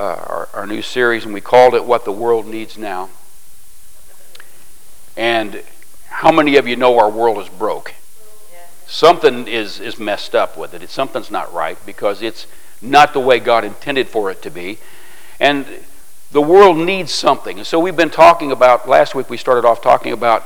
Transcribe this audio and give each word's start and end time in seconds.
uh, 0.00 0.24
our, 0.26 0.48
our 0.54 0.66
new 0.66 0.80
series, 0.80 1.26
and 1.26 1.34
we 1.34 1.42
called 1.42 1.74
it 1.74 1.84
"What 1.84 2.06
the 2.06 2.12
World 2.12 2.46
Needs 2.46 2.78
Now." 2.78 3.10
And 5.14 5.62
how 6.08 6.32
many 6.32 6.56
of 6.56 6.66
you 6.66 6.74
know 6.74 6.98
our 6.98 7.10
world 7.10 7.36
is 7.36 7.50
broke? 7.50 7.92
Something 8.86 9.46
is 9.46 9.78
is 9.78 9.98
messed 9.98 10.34
up 10.34 10.56
with 10.56 10.72
it. 10.72 10.82
It's, 10.82 10.92
something's 10.94 11.30
not 11.30 11.52
right 11.52 11.76
because 11.84 12.22
it's 12.22 12.46
not 12.80 13.12
the 13.12 13.20
way 13.20 13.40
God 13.40 13.62
intended 13.62 14.08
for 14.08 14.30
it 14.30 14.40
to 14.40 14.50
be, 14.50 14.78
and 15.38 15.66
the 16.32 16.40
world 16.40 16.78
needs 16.78 17.12
something. 17.12 17.58
And 17.58 17.66
so 17.66 17.78
we've 17.78 17.96
been 17.96 18.08
talking 18.08 18.52
about. 18.52 18.88
Last 18.88 19.14
week 19.14 19.28
we 19.28 19.36
started 19.36 19.66
off 19.68 19.82
talking 19.82 20.12
about 20.12 20.44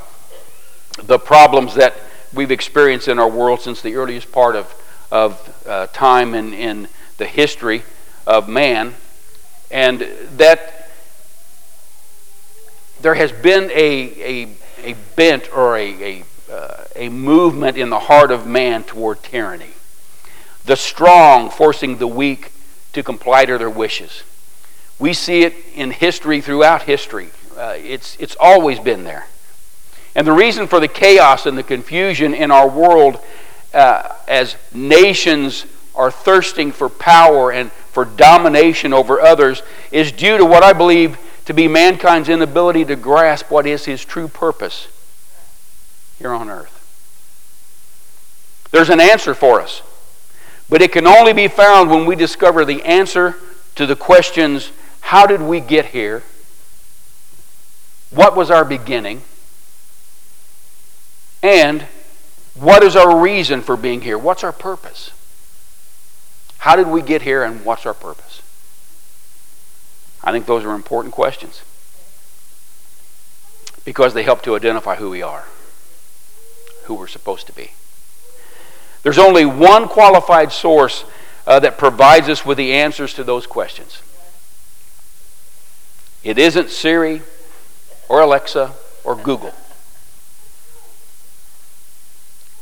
the 1.01 1.19
problems 1.19 1.77
that 1.77 1.95
we've 2.33 2.51
experienced 2.51 3.07
in 3.07 3.21
our 3.21 3.31
world 3.31 3.61
since 3.61 3.81
the 3.83 3.95
earliest 3.95 4.33
part 4.33 4.57
of 4.57 4.75
of 5.13 5.65
uh, 5.65 5.87
time 5.93 6.35
in 6.35 6.53
in 6.53 6.89
the 7.19 7.27
history 7.27 7.85
of 8.27 8.49
man, 8.49 8.95
and 9.75 10.07
that 10.37 10.89
there 13.03 13.15
has 13.15 13.33
been 13.33 13.73
a, 13.73 14.45
a, 14.45 14.49
a 14.85 14.95
bent 15.17 15.53
or 15.53 15.77
a, 15.77 16.21
a, 16.21 16.25
uh, 16.51 16.85
a 16.95 17.09
movement 17.09 17.77
in 17.77 17.91
the 17.91 17.99
heart 17.99 18.31
of 18.31 18.47
man 18.47 18.85
toward 18.85 19.21
tyranny. 19.25 19.73
The 20.65 20.77
strong 20.77 21.51
forcing 21.51 21.99
the 21.99 22.07
weak 22.07 22.53
to 22.93 23.03
comply 23.03 23.47
to 23.47 23.59
their 23.59 23.69
wishes. 23.69 24.23
We 25.01 25.13
see 25.13 25.43
it 25.43 25.55
in 25.75 25.91
history 25.91 26.41
throughout 26.41 26.83
history. 26.83 27.31
Uh, 27.57 27.75
it's, 27.77 28.17
it's 28.21 28.37
always 28.39 28.79
been 28.79 29.03
there. 29.03 29.27
And 30.15 30.25
the 30.25 30.33
reason 30.33 30.69
for 30.69 30.79
the 30.79 30.87
chaos 30.87 31.47
and 31.47 31.59
the 31.59 31.65
confusion 31.65 32.33
in 32.33 32.53
our 32.53 32.69
world 32.69 33.19
uh, 33.75 34.15
as 34.29 34.55
nations 34.73 35.67
are 35.97 36.13
thirsting 36.13 36.71
for 36.71 36.89
power 36.89 37.51
and 37.51 37.73
for 37.95 38.05
domination 38.05 38.93
over 38.93 39.21
others 39.21 39.63
is 39.93 40.13
due 40.13 40.37
to 40.37 40.45
what 40.45 40.65
I 40.65 40.73
believe 40.73 41.17
to 41.45 41.55
be 41.55 41.69
mankind's 41.69 42.29
inability 42.29 42.85
to 42.87 42.97
grasp 42.97 43.51
what 43.51 43.67
is 43.67 43.85
his 43.85 44.05
true 44.05 44.29
purpose 44.29 44.89
here 46.19 46.33
on 46.33 46.51
earth. 46.51 46.73
There's 48.73 48.91
an 48.91 49.01
answer 49.01 49.35
for 49.35 49.61
us, 49.61 49.83
but 50.69 50.83
it 50.83 50.91
can 50.91 51.07
only 51.07 51.33
be 51.33 51.47
found 51.47 51.91
when 51.91 52.05
we 52.05 52.17
discover 52.17 52.65
the 52.65 52.83
answer 52.83 53.37
to 53.77 53.87
the 53.87 53.97
questions 53.97 54.73
how 55.01 55.27
did 55.27 55.43
we 55.43 55.61
get 55.61 55.87
here? 55.87 56.25
What 58.11 58.35
was 58.35 58.51
our 58.51 58.65
beginning? 58.65 59.23
And 61.43 61.83
what 62.55 62.83
is 62.83 62.97
our 62.97 63.21
reason 63.21 63.61
for 63.61 63.77
being 63.77 64.01
here? 64.01 64.17
What's 64.17 64.43
our 64.43 64.53
purpose? 64.53 65.11
How 66.65 66.77
did 66.77 66.87
we 66.87 67.03
get 67.03 67.21
here 67.21 67.45
and 67.45 67.63
what's 67.63 67.85
our 67.85 67.93
purpose? 67.93 68.41
I 70.23 70.33
think 70.33 70.47
those 70.47 70.65
are 70.65 70.75
important 70.75 71.13
questions 71.13 71.61
because 73.85 74.15
they 74.15 74.23
help 74.23 74.41
to 74.45 74.57
identify 74.57 74.95
who 74.95 75.11
we 75.11 75.21
are, 75.21 75.45
who 76.85 76.95
we're 76.95 77.07
supposed 77.07 77.47
to 77.49 77.53
be. 77.53 77.73
There's 79.03 79.19
only 79.19 79.45
one 79.45 79.89
qualified 79.89 80.53
source 80.53 81.05
uh, 81.47 81.61
that 81.61 81.77
provides 81.77 82.31
us 82.31 82.47
with 82.47 82.57
the 82.57 82.73
answers 82.73 83.13
to 83.13 83.25
those 83.25 83.47
questions. 83.47 84.01
It 86.23 86.39
isn't 86.39 86.71
Siri 86.71 87.21
or 88.09 88.23
Alexa 88.23 88.73
or 89.05 89.17
Google. 89.17 89.53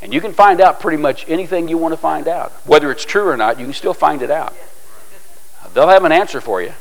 And 0.03 0.13
you 0.13 0.21
can 0.21 0.33
find 0.33 0.61
out 0.61 0.81
pretty 0.81 1.01
much 1.01 1.25
anything 1.29 1.69
you 1.69 1.79
want 1.79 1.93
to 1.93 1.97
find 1.97 2.27
out. 2.27 2.51
Whether 2.67 2.91
it's 2.91 3.05
true 3.05 3.29
or 3.29 3.37
not, 3.37 3.59
you 3.59 3.65
can 3.65 3.73
still 3.73 3.95
find 3.95 4.21
it 4.21 4.31
out. 4.31 4.53
They'll 5.73 5.89
have 5.89 6.05
an 6.05 6.13
answer 6.13 6.41
for 6.41 6.61
you. 6.61 6.73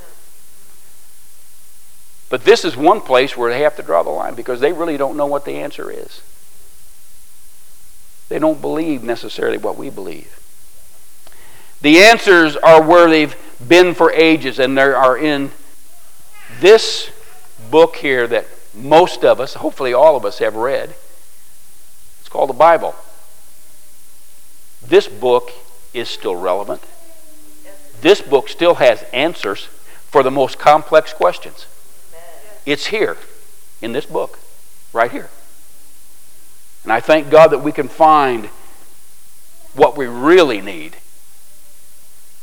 But 2.30 2.44
this 2.46 2.66
is 2.66 2.76
one 2.76 3.00
place 3.02 3.38
where 3.38 3.52
they 3.52 3.62
have 3.62 3.76
to 3.76 3.84
draw 3.84 4.04
the 4.04 4.10
line 4.10 4.34
because 4.34 4.60
they 4.60 4.74
really 4.74 4.98
don't 4.98 5.16
know 5.16 5.28
what 5.28 5.46
the 5.46 5.58
answer 5.58 5.92
is. 5.92 6.22
They 8.28 8.40
don't 8.40 8.60
believe 8.60 9.04
necessarily 9.04 9.58
what 9.58 9.78
we 9.78 9.90
believe. 9.90 10.40
The 11.82 12.00
answers 12.00 12.56
are 12.56 12.82
where 12.82 13.10
they've 13.10 13.36
been 13.68 13.94
for 13.94 14.12
ages, 14.12 14.60
and 14.60 14.78
they 14.78 14.82
are 14.82 15.18
in 15.18 15.52
this 16.60 17.12
book 17.70 17.98
here 17.98 18.26
that 18.28 18.48
most 18.74 19.24
of 19.26 19.40
us, 19.40 19.56
hopefully 19.56 19.94
all 19.94 20.16
of 20.16 20.26
us, 20.26 20.40
have 20.40 20.56
read. 20.56 20.96
It's 22.22 22.30
called 22.30 22.50
the 22.50 22.54
Bible. 22.54 22.96
This 24.84 25.08
book 25.08 25.52
is 25.94 26.10
still 26.10 26.36
relevant. 26.36 26.84
This 28.02 28.22
book 28.22 28.50
still 28.50 28.76
has 28.76 29.04
answers 29.14 29.66
for 30.10 30.24
the 30.24 30.32
most 30.32 30.58
complex 30.58 31.14
questions. 31.14 31.68
It's 32.66 32.88
here 32.88 33.18
in 33.82 33.92
this 33.92 34.06
book, 34.06 34.40
right 34.94 35.12
here. 35.12 35.30
And 36.84 36.92
I 36.92 37.00
thank 37.00 37.30
God 37.30 37.48
that 37.52 37.60
we 37.60 37.72
can 37.72 37.88
find 37.88 38.48
what 39.74 39.96
we 39.96 40.08
really 40.08 40.62
need 40.62 40.98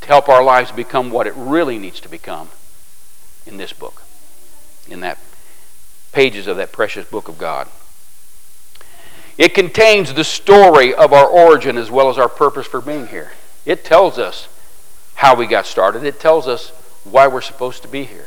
to 0.01 0.09
help 0.09 0.29
our 0.29 0.43
lives 0.43 0.73
become 0.73 1.11
what 1.11 1.27
it 1.27 1.35
really 1.37 1.79
needs 1.79 2.01
to 2.01 2.09
become 2.09 2.49
in 3.47 3.57
this 3.57 3.73
book, 3.73 4.03
in 4.89 5.01
that 5.01 5.19
pages 6.13 6.47
of 6.47 6.57
that 6.57 6.73
precious 6.73 7.07
book 7.07 7.29
of 7.29 7.37
God. 7.37 7.69
It 9.39 9.55
contains 9.55 10.13
the 10.13 10.25
story 10.25 10.93
of 10.93 11.13
our 11.13 11.27
origin 11.27 11.79
as 11.79 11.93
well 11.93 12.11
as 12.11 12.19
our 12.19 12.29
purpose 12.29 12.67
for 12.67 12.81
being 12.81 13.07
here. 13.07 13.31
It 13.65 13.85
tells 13.85 14.19
us 14.19 14.49
how 15.15 15.37
we 15.37 15.47
got 15.47 15.65
started, 15.65 16.03
it 16.05 16.19
tells 16.19 16.49
us 16.49 16.71
why 17.05 17.29
we're 17.29 17.41
supposed 17.41 17.83
to 17.83 17.89
be 17.89 18.05
here. 18.05 18.27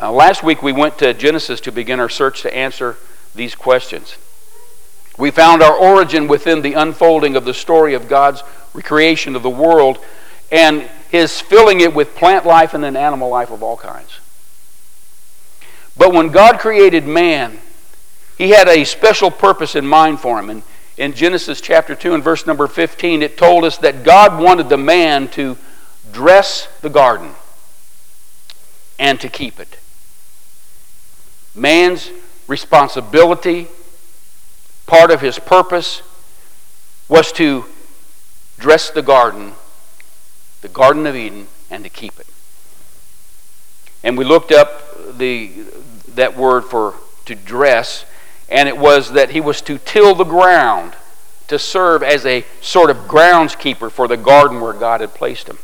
Uh, 0.00 0.12
last 0.12 0.42
week 0.42 0.62
we 0.62 0.72
went 0.72 0.98
to 0.98 1.14
Genesis 1.14 1.60
to 1.60 1.72
begin 1.72 2.00
our 2.00 2.08
search 2.08 2.42
to 2.42 2.54
answer 2.54 2.96
these 3.34 3.54
questions. 3.54 4.16
We 5.16 5.30
found 5.30 5.62
our 5.62 5.74
origin 5.74 6.28
within 6.28 6.62
the 6.62 6.74
unfolding 6.74 7.36
of 7.36 7.44
the 7.44 7.54
story 7.54 7.94
of 7.94 8.08
God's 8.08 8.42
recreation 8.74 9.34
of 9.34 9.42
the 9.42 9.50
world 9.50 9.98
and 10.50 10.88
his 11.10 11.40
filling 11.40 11.80
it 11.80 11.94
with 11.94 12.14
plant 12.14 12.46
life 12.46 12.74
and 12.74 12.82
then 12.82 12.96
animal 12.96 13.28
life 13.28 13.50
of 13.50 13.62
all 13.62 13.76
kinds. 13.76 14.20
But 15.96 16.12
when 16.12 16.28
God 16.28 16.60
created 16.60 17.06
man, 17.06 17.58
he 18.38 18.50
had 18.50 18.68
a 18.68 18.84
special 18.84 19.30
purpose 19.32 19.74
in 19.74 19.86
mind 19.86 20.20
for 20.20 20.38
him. 20.38 20.48
And 20.48 20.62
in 20.96 21.12
Genesis 21.12 21.60
chapter 21.60 21.96
2 21.96 22.14
and 22.14 22.22
verse 22.22 22.46
number 22.46 22.68
15, 22.68 23.20
it 23.20 23.36
told 23.36 23.64
us 23.64 23.78
that 23.78 24.04
God 24.04 24.40
wanted 24.40 24.68
the 24.68 24.76
man 24.76 25.28
to 25.28 25.58
dress 26.12 26.68
the 26.80 26.88
garden 26.88 27.32
and 28.98 29.20
to 29.20 29.28
keep 29.28 29.58
it. 29.58 29.78
Man's 31.54 32.10
responsibility, 32.46 33.66
part 34.86 35.10
of 35.10 35.20
his 35.20 35.38
purpose, 35.40 36.02
was 37.08 37.32
to 37.32 37.64
dress 38.58 38.90
the 38.90 39.02
garden, 39.02 39.52
the 40.60 40.68
Garden 40.68 41.06
of 41.06 41.16
Eden, 41.16 41.48
and 41.70 41.82
to 41.82 41.90
keep 41.90 42.18
it. 42.20 42.26
And 44.04 44.16
we 44.16 44.24
looked 44.24 44.52
up 44.52 45.18
the, 45.18 45.50
that 46.14 46.36
word 46.36 46.64
for 46.64 46.94
to 47.24 47.34
dress 47.34 48.04
and 48.48 48.68
it 48.68 48.78
was 48.78 49.12
that 49.12 49.30
he 49.30 49.40
was 49.40 49.60
to 49.62 49.78
till 49.78 50.14
the 50.14 50.24
ground 50.24 50.94
to 51.48 51.58
serve 51.58 52.02
as 52.02 52.24
a 52.26 52.44
sort 52.60 52.90
of 52.90 52.96
groundskeeper 53.08 53.90
for 53.90 54.06
the 54.06 54.16
garden 54.16 54.60
where 54.60 54.72
God 54.72 55.00
had 55.00 55.14
placed 55.14 55.48
him. 55.48 55.58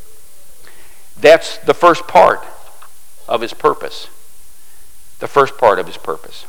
That's 1.18 1.58
the 1.58 1.74
first 1.74 2.06
part 2.06 2.44
of 3.28 3.40
his 3.40 3.54
purpose. 3.54 4.08
The 5.20 5.28
first 5.28 5.56
part 5.56 5.78
of 5.78 5.86
his 5.86 5.96
purpose. 5.96 6.46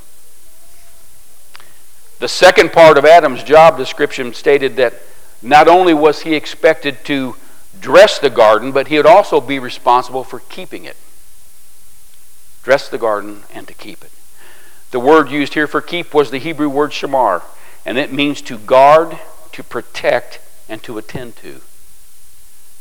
The 2.19 2.27
second 2.27 2.71
part 2.71 2.97
of 2.97 3.05
Adam's 3.05 3.43
job 3.43 3.77
description 3.77 4.33
stated 4.33 4.77
that 4.77 4.93
not 5.41 5.67
only 5.67 5.93
was 5.93 6.21
he 6.21 6.33
expected 6.33 7.03
to 7.05 7.35
dress 7.79 8.19
the 8.19 8.29
garden, 8.29 8.71
but 8.71 8.87
he 8.87 8.97
would 8.97 9.05
also 9.05 9.41
be 9.41 9.59
responsible 9.59 10.23
for 10.23 10.39
keeping 10.39 10.85
it. 10.85 10.95
Dress 12.63 12.87
the 12.87 12.97
garden 12.97 13.43
and 13.53 13.67
to 13.67 13.73
keep 13.73 14.03
it. 14.03 14.11
The 14.91 14.99
word 14.99 15.29
used 15.29 15.53
here 15.53 15.67
for 15.67 15.81
keep 15.81 16.13
was 16.13 16.31
the 16.31 16.37
Hebrew 16.37 16.69
word 16.69 16.91
shamar, 16.91 17.43
and 17.85 17.97
it 17.97 18.13
means 18.13 18.41
to 18.43 18.57
guard, 18.57 19.17
to 19.51 19.63
protect, 19.63 20.39
and 20.69 20.81
to 20.83 20.97
attend 20.97 21.35
to. 21.37 21.61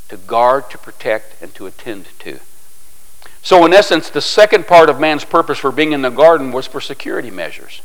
to 0.09 0.17
guard, 0.17 0.71
to 0.71 0.79
protect, 0.79 1.41
and 1.43 1.55
to 1.55 1.67
attend 1.67 2.07
to. 2.21 2.39
So, 3.43 3.65
in 3.67 3.75
essence, 3.75 4.11
the 4.11 4.21
second 4.21 4.67
part 4.67 4.89
of 4.89 5.01
man's 5.01 5.25
purpose 5.25 5.59
for 5.59 5.73
being 5.73 5.93
in 5.93 6.03
the 6.03 6.11
garden 6.11 6.53
was 6.53 6.67
for 6.67 6.81
security 6.81 7.31
measures. 7.31 7.83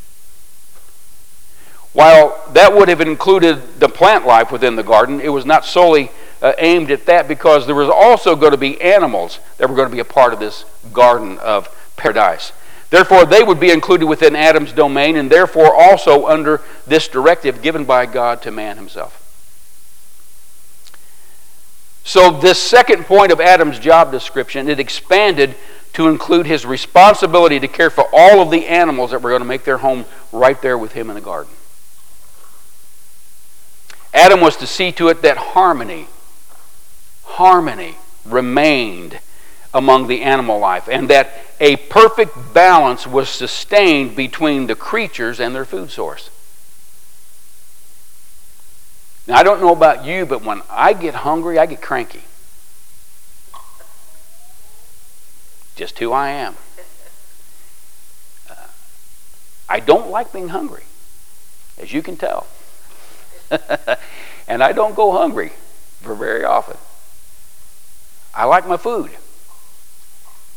While 1.92 2.50
that 2.54 2.74
would 2.74 2.88
have 2.88 3.02
included 3.02 3.80
the 3.80 3.90
plant 3.90 4.26
life 4.26 4.52
within 4.52 4.76
the 4.76 4.84
garden, 4.84 5.20
it 5.20 5.30
was 5.30 5.46
not 5.46 5.66
solely 5.66 6.12
uh, 6.42 6.54
aimed 6.60 6.92
at 6.92 7.06
that 7.08 7.28
because 7.28 7.66
there 7.66 7.76
was 7.76 7.90
also 7.90 8.36
going 8.36 8.52
to 8.52 8.58
be 8.58 8.80
animals 8.80 9.40
that 9.58 9.70
were 9.70 9.76
going 9.76 9.90
to 9.90 9.94
be 9.94 10.00
a 10.00 10.06
part 10.06 10.32
of 10.32 10.40
this 10.40 10.66
garden 10.94 11.38
of 11.40 11.68
paradise. 11.98 12.54
Therefore, 12.90 13.26
they 13.26 13.44
would 13.44 13.60
be 13.60 13.70
included 13.70 14.08
within 14.08 14.36
Adam's 14.36 14.72
domain 14.72 15.16
and 15.16 15.30
therefore 15.30 15.74
also 15.74 16.28
under 16.28 16.62
this 16.88 17.08
directive 17.08 17.62
given 17.62 17.86
by 17.86 18.06
God 18.06 18.42
to 18.44 18.52
man 18.52 18.78
himself. 18.78 19.16
So, 22.04 22.32
this 22.32 22.58
second 22.58 23.06
point 23.06 23.32
of 23.32 23.40
Adam's 23.40 23.78
job 23.78 24.12
description, 24.12 24.68
it 24.68 24.80
expanded 24.80 25.56
to 25.94 26.08
include 26.08 26.48
his 26.48 26.66
responsibility 26.66 27.60
to 27.60 27.68
care 27.68 27.92
for 27.92 28.06
all 28.12 28.42
of 28.42 28.50
the 28.50 28.66
animals 28.66 29.12
that 29.12 29.22
were 29.22 29.30
going 29.30 29.42
to 29.42 29.48
make 29.48 29.64
their 29.64 29.78
home 29.78 30.06
right 30.32 30.60
there 30.62 30.78
with 30.78 30.94
him 30.94 31.10
in 31.10 31.16
the 31.16 31.22
garden. 31.22 31.54
Adam 34.14 34.42
was 34.42 34.58
to 34.58 34.66
see 34.66 34.92
to 34.94 35.10
it 35.10 35.22
that 35.22 35.38
harmony, 35.38 36.08
harmony 37.24 37.96
remained 38.26 39.20
among 39.74 40.08
the 40.08 40.22
animal 40.22 40.60
life 40.60 40.88
and 40.90 41.10
that 41.10 41.32
a 41.60 41.76
perfect 41.76 42.54
balance 42.54 43.06
was 43.06 43.30
sustained 43.30 44.16
between 44.16 44.68
the 44.68 44.76
creatures 44.76 45.40
and 45.40 45.54
their 45.54 45.66
food 45.66 45.92
source. 45.92 46.30
Now, 49.28 49.36
I 49.36 49.44
don't 49.44 49.62
know 49.62 49.72
about 49.72 50.06
you, 50.06 50.26
but 50.26 50.44
when 50.44 50.64
I 50.72 50.94
get 50.94 51.14
hungry, 51.14 51.60
I 51.60 51.68
get 51.68 51.82
cranky. 51.82 52.24
Just 55.76 56.00
who 56.00 56.12
I 56.12 56.30
am. 56.30 56.56
Uh, 58.50 58.56
I 59.70 59.80
don't 59.80 60.10
like 60.10 60.34
being 60.34 60.50
hungry, 60.50 60.84
as 61.78 61.94
you 61.94 62.02
can 62.02 62.18
tell. 62.18 62.48
and 64.48 64.64
I 64.64 64.72
don't 64.72 64.96
go 64.96 65.12
hungry 65.12 65.52
for 66.02 66.16
very 66.16 66.44
often. 66.44 66.78
I 68.34 68.46
like 68.46 68.68
my 68.68 68.78
food. 68.78 69.12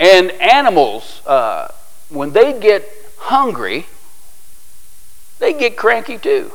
And 0.02 0.32
animals, 0.32 1.25
uh, 1.28 1.69
when 2.08 2.32
they 2.32 2.58
get 2.58 2.84
hungry, 3.19 3.87
they 5.38 5.52
get 5.52 5.76
cranky 5.76 6.19
too. 6.19 6.50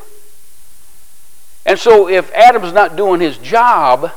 And 1.64 1.78
so, 1.78 2.10
if 2.10 2.30
Adam's 2.34 2.74
not 2.74 2.94
doing 2.94 3.22
his 3.22 3.38
job, 3.38 4.12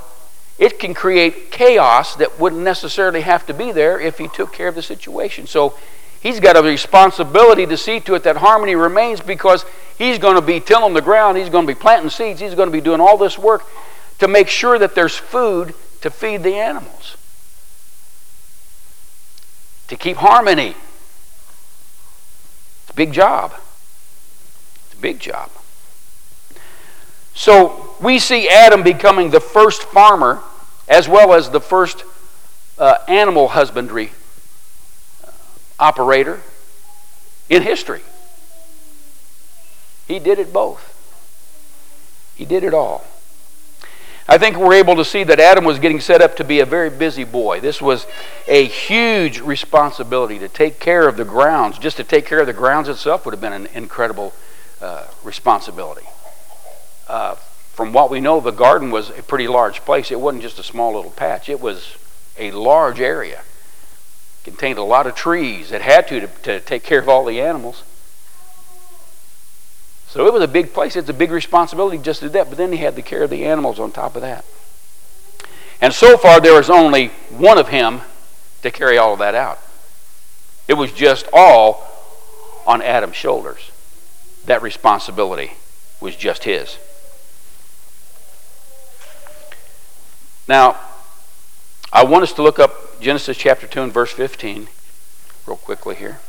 it 0.60 0.80
can 0.80 0.94
create 0.94 1.50
chaos 1.50 2.18
that 2.18 2.42
wouldn't 2.42 2.62
necessarily 2.62 3.22
have 3.22 3.46
to 3.46 3.54
be 3.54 3.72
there 3.72 3.98
if 4.02 4.18
he 4.18 4.28
took 4.28 4.52
care 4.52 4.68
of 4.68 4.76
the 4.76 4.84
situation. 4.84 5.48
So, 5.48 5.78
he's 6.20 6.42
got 6.42 6.58
a 6.58 6.62
responsibility 6.62 7.66
to 7.66 7.78
see 7.78 8.02
to 8.02 8.16
it 8.16 8.24
that 8.24 8.36
harmony 8.36 8.76
remains 8.76 9.22
because 9.22 9.64
he's 9.98 10.18
going 10.18 10.36
to 10.36 10.42
be 10.42 10.60
tilling 10.60 10.94
the 10.94 11.02
ground, 11.02 11.38
he's 11.38 11.50
going 11.50 11.66
to 11.66 11.74
be 11.74 11.80
planting 11.80 12.10
seeds, 12.10 12.42
he's 12.42 12.56
going 12.56 12.68
to 12.68 12.74
be 12.74 12.82
doing 12.82 13.00
all 13.00 13.18
this 13.18 13.38
work 13.38 13.64
to 14.20 14.28
make 14.28 14.50
sure 14.50 14.78
that 14.78 14.94
there's 14.94 15.16
food 15.16 15.74
to 16.02 16.10
feed 16.10 16.44
the 16.44 16.56
animals, 16.56 17.16
to 19.92 19.98
keep 19.98 20.16
harmony. 20.16 20.74
It's 22.84 22.92
a 22.92 22.94
big 22.94 23.12
job. 23.12 23.54
It's 24.86 24.98
a 24.98 25.02
big 25.02 25.20
job. 25.20 25.52
So 27.34 27.94
we 28.00 28.18
see 28.18 28.48
Adam 28.48 28.84
becoming 28.84 29.32
the 29.32 29.42
first 29.42 29.84
farmer 29.84 30.42
as 30.88 31.10
well 31.10 31.34
as 31.34 31.50
the 31.50 31.60
first 31.60 32.06
uh, 32.80 33.00
animal 33.10 33.50
husbandry 33.50 34.12
uh, 35.28 35.32
operator 35.78 36.40
in 37.50 37.62
history. 37.62 38.02
He 40.08 40.20
did 40.20 40.40
it 40.40 40.54
both. 40.54 40.88
He 42.38 42.46
did 42.46 42.64
it 42.64 42.74
all. 42.74 43.06
I 44.32 44.38
think 44.38 44.56
we're 44.56 44.76
able 44.76 44.96
to 44.96 45.04
see 45.04 45.26
that 45.26 45.42
Adam 45.42 45.66
was 45.66 45.78
getting 45.78 46.00
set 46.00 46.22
up 46.22 46.38
to 46.38 46.46
be 46.46 46.62
a 46.62 46.66
very 46.66 46.90
busy 46.90 47.26
boy. 47.26 47.60
This 47.60 47.82
was 47.82 48.08
a 48.48 48.64
huge 48.64 49.42
responsibility 49.42 50.40
to 50.40 50.48
take 50.48 50.80
care 50.80 51.06
of 51.10 51.18
the 51.18 51.26
grounds. 51.26 51.78
Just 51.78 51.98
to 51.98 52.06
take 52.06 52.28
care 52.28 52.40
of 52.40 52.48
the 52.48 52.54
grounds 52.54 52.88
itself 52.88 53.26
would 53.26 53.34
have 53.34 53.42
been 53.42 53.52
an 53.52 53.68
incredible 53.74 54.32
uh, 54.80 55.08
responsibility. 55.22 56.06
Uh, 57.10 57.36
from 57.36 57.92
what 57.92 58.10
we 58.10 58.22
know, 58.22 58.40
the 58.40 58.52
garden 58.52 58.90
was 58.90 59.10
a 59.10 59.22
pretty 59.22 59.50
large 59.50 59.82
place. 59.82 60.12
It 60.12 60.22
wasn't 60.22 60.44
just 60.44 60.58
a 60.60 60.64
small 60.64 60.96
little 60.96 61.12
patch, 61.12 61.50
it 61.50 61.60
was 61.60 61.98
a 62.40 62.52
large 62.52 63.02
area. 63.02 63.42
It 63.42 64.46
contained 64.46 64.80
a 64.80 64.84
lot 64.84 65.08
of 65.08 65.14
trees. 65.14 65.74
It 65.74 65.82
had 65.82 66.08
to, 66.08 66.22
to 66.22 66.28
to 66.44 66.60
take 66.62 66.84
care 66.84 67.00
of 67.00 67.10
all 67.10 67.26
the 67.26 67.42
animals. 67.42 67.84
So 70.12 70.28
it 70.28 70.34
was 70.34 70.44
a 70.44 70.48
big 70.48 70.74
place. 70.74 70.98
It's 70.98 71.08
a 71.08 71.14
big 71.14 71.32
responsibility 71.32 71.98
just 71.98 72.20
to 72.20 72.26
do 72.26 72.34
that. 72.34 72.50
But 72.50 72.58
then 72.58 72.74
he 72.74 72.80
had 72.80 72.98
the 72.98 73.02
care 73.02 73.24
of 73.24 73.30
the 73.30 73.46
animals 73.46 73.80
on 73.80 73.94
top 73.94 74.18
of 74.18 74.22
that. 74.22 74.44
And 75.80 75.94
so 75.94 76.18
far, 76.18 76.42
there 76.42 76.54
was 76.54 76.70
only 76.70 77.08
one 77.30 77.58
of 77.58 77.70
him 77.70 78.02
to 78.62 78.72
carry 78.72 78.98
all 78.98 79.14
of 79.14 79.20
that 79.20 79.36
out. 79.36 79.60
It 80.68 80.74
was 80.74 80.92
just 80.92 81.30
all 81.32 81.88
on 82.68 82.82
Adam's 82.82 83.16
shoulders. 83.16 83.72
That 84.44 84.62
responsibility 84.62 85.54
was 86.02 86.18
just 86.18 86.44
his. 86.44 86.78
Now, 90.46 90.78
I 91.94 92.04
want 92.04 92.24
us 92.24 92.34
to 92.34 92.44
look 92.44 92.60
up 92.60 93.00
Genesis 93.00 93.38
chapter 93.38 93.66
2 93.66 93.82
and 93.84 93.94
verse 93.94 94.12
15 94.12 94.68
real 95.48 95.56
quickly 95.56 95.96
here. 95.96 96.20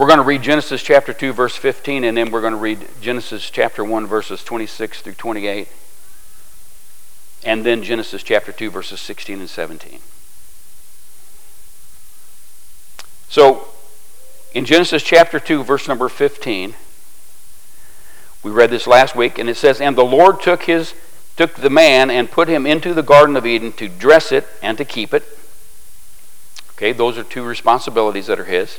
We're 0.00 0.06
going 0.06 0.16
to 0.16 0.24
read 0.24 0.40
Genesis 0.40 0.82
chapter 0.82 1.12
2, 1.12 1.34
verse 1.34 1.54
15, 1.54 2.04
and 2.04 2.16
then 2.16 2.30
we're 2.30 2.40
going 2.40 2.54
to 2.54 2.58
read 2.58 2.88
Genesis 3.02 3.50
chapter 3.50 3.84
1, 3.84 4.06
verses 4.06 4.42
26 4.42 5.02
through 5.02 5.12
28, 5.12 5.68
and 7.44 7.66
then 7.66 7.82
Genesis 7.82 8.22
chapter 8.22 8.50
2, 8.50 8.70
verses 8.70 8.98
16 8.98 9.40
and 9.40 9.50
17. 9.50 9.98
So, 13.28 13.68
in 14.54 14.64
Genesis 14.64 15.02
chapter 15.02 15.38
2, 15.38 15.64
verse 15.64 15.86
number 15.86 16.08
15, 16.08 16.72
we 18.42 18.50
read 18.50 18.70
this 18.70 18.86
last 18.86 19.14
week, 19.14 19.36
and 19.36 19.50
it 19.50 19.58
says, 19.58 19.82
And 19.82 19.98
the 19.98 20.02
Lord 20.02 20.40
took 20.40 20.62
his 20.62 20.94
took 21.36 21.56
the 21.56 21.68
man 21.68 22.10
and 22.10 22.30
put 22.30 22.48
him 22.48 22.64
into 22.64 22.94
the 22.94 23.02
Garden 23.02 23.36
of 23.36 23.44
Eden 23.44 23.72
to 23.72 23.86
dress 23.86 24.32
it 24.32 24.46
and 24.62 24.78
to 24.78 24.84
keep 24.86 25.12
it. 25.12 25.24
Okay, 26.70 26.92
those 26.92 27.18
are 27.18 27.22
two 27.22 27.44
responsibilities 27.44 28.28
that 28.28 28.40
are 28.40 28.46
his. 28.46 28.78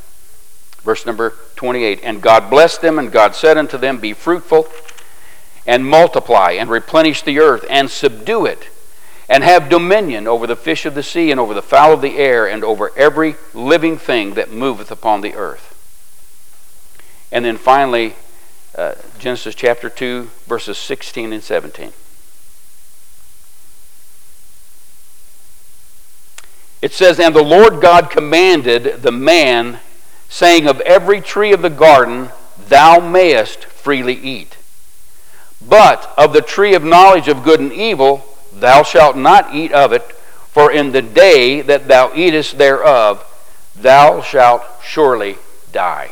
Verse 0.83 1.05
number 1.05 1.35
28 1.55 2.01
And 2.03 2.21
God 2.21 2.49
blessed 2.49 2.81
them, 2.81 2.99
and 2.99 3.11
God 3.11 3.35
said 3.35 3.57
unto 3.57 3.77
them, 3.77 3.99
Be 3.99 4.13
fruitful, 4.13 4.67
and 5.65 5.85
multiply, 5.85 6.51
and 6.51 6.69
replenish 6.69 7.21
the 7.21 7.39
earth, 7.39 7.65
and 7.69 7.89
subdue 7.89 8.45
it 8.45 8.69
and 9.31 9.45
have 9.45 9.69
dominion 9.69 10.27
over 10.27 10.45
the 10.45 10.57
fish 10.57 10.85
of 10.85 10.93
the 10.93 11.01
sea, 11.01 11.31
and 11.31 11.39
over 11.39 11.53
the 11.53 11.61
fowl 11.61 11.93
of 11.93 12.01
the 12.01 12.17
air, 12.17 12.45
and 12.45 12.65
over 12.65 12.91
every 12.97 13.35
living 13.53 13.97
thing 13.97 14.33
that 14.33 14.51
moveth 14.51 14.91
upon 14.91 15.21
the 15.21 15.33
earth. 15.35 15.69
And 17.31 17.45
then 17.45 17.55
finally, 17.55 18.15
uh, 18.75 18.95
Genesis 19.19 19.55
chapter 19.55 19.89
2, 19.89 20.29
verses 20.47 20.77
16 20.77 21.31
and 21.31 21.41
17. 21.41 21.93
It 26.81 26.91
says, 26.91 27.17
And 27.17 27.33
the 27.33 27.41
Lord 27.41 27.79
God 27.81 28.09
commanded 28.09 29.01
the 29.01 29.13
man, 29.13 29.79
saying, 30.31 30.67
Of 30.67 30.81
every 30.81 31.21
tree 31.21 31.53
of 31.53 31.61
the 31.61 31.69
garden 31.69 32.29
thou 32.67 32.99
mayest 32.99 33.65
freely 33.65 34.15
eat. 34.15 34.57
But 35.61 36.11
of 36.17 36.33
the 36.33 36.41
tree 36.41 36.73
of 36.73 36.83
knowledge 36.83 37.27
of 37.27 37.43
good 37.43 37.59
and 37.59 37.71
evil 37.71 38.25
Thou 38.51 38.83
shalt 38.83 39.15
not 39.15 39.55
eat 39.55 39.71
of 39.71 39.93
it, 39.93 40.03
for 40.51 40.71
in 40.71 40.91
the 40.91 41.01
day 41.01 41.61
that 41.61 41.87
thou 41.87 42.11
eatest 42.13 42.57
thereof, 42.57 43.25
thou 43.75 44.21
shalt 44.21 44.63
surely 44.83 45.37
die. 45.71 46.11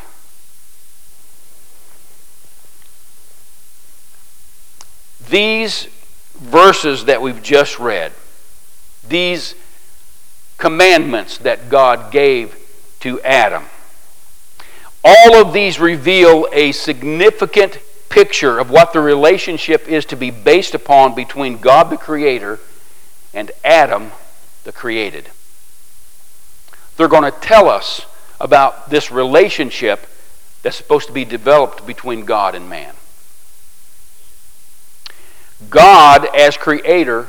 These 5.28 5.88
verses 6.38 7.04
that 7.04 7.20
we've 7.20 7.42
just 7.42 7.78
read, 7.78 8.12
these 9.06 9.54
commandments 10.56 11.38
that 11.38 11.68
God 11.68 12.10
gave 12.10 12.56
to 13.00 13.20
Adam, 13.20 13.64
all 15.04 15.34
of 15.36 15.52
these 15.52 15.80
reveal 15.80 16.46
a 16.52 16.72
significant 16.72 17.78
picture 18.08 18.58
of 18.58 18.70
what 18.70 18.92
the 18.92 19.00
relationship 19.00 19.88
is 19.88 20.04
to 20.06 20.16
be 20.16 20.30
based 20.30 20.74
upon 20.74 21.14
between 21.14 21.58
God 21.58 21.90
the 21.90 21.96
Creator 21.96 22.58
and 23.32 23.50
Adam 23.64 24.12
the 24.64 24.72
created. 24.72 25.28
They're 26.96 27.08
going 27.08 27.30
to 27.30 27.38
tell 27.40 27.68
us 27.68 28.04
about 28.40 28.90
this 28.90 29.10
relationship 29.10 30.06
that's 30.62 30.76
supposed 30.76 31.06
to 31.06 31.12
be 31.12 31.24
developed 31.24 31.86
between 31.86 32.24
God 32.24 32.54
and 32.54 32.68
man. 32.68 32.94
God, 35.68 36.26
as 36.34 36.56
creator, 36.56 37.28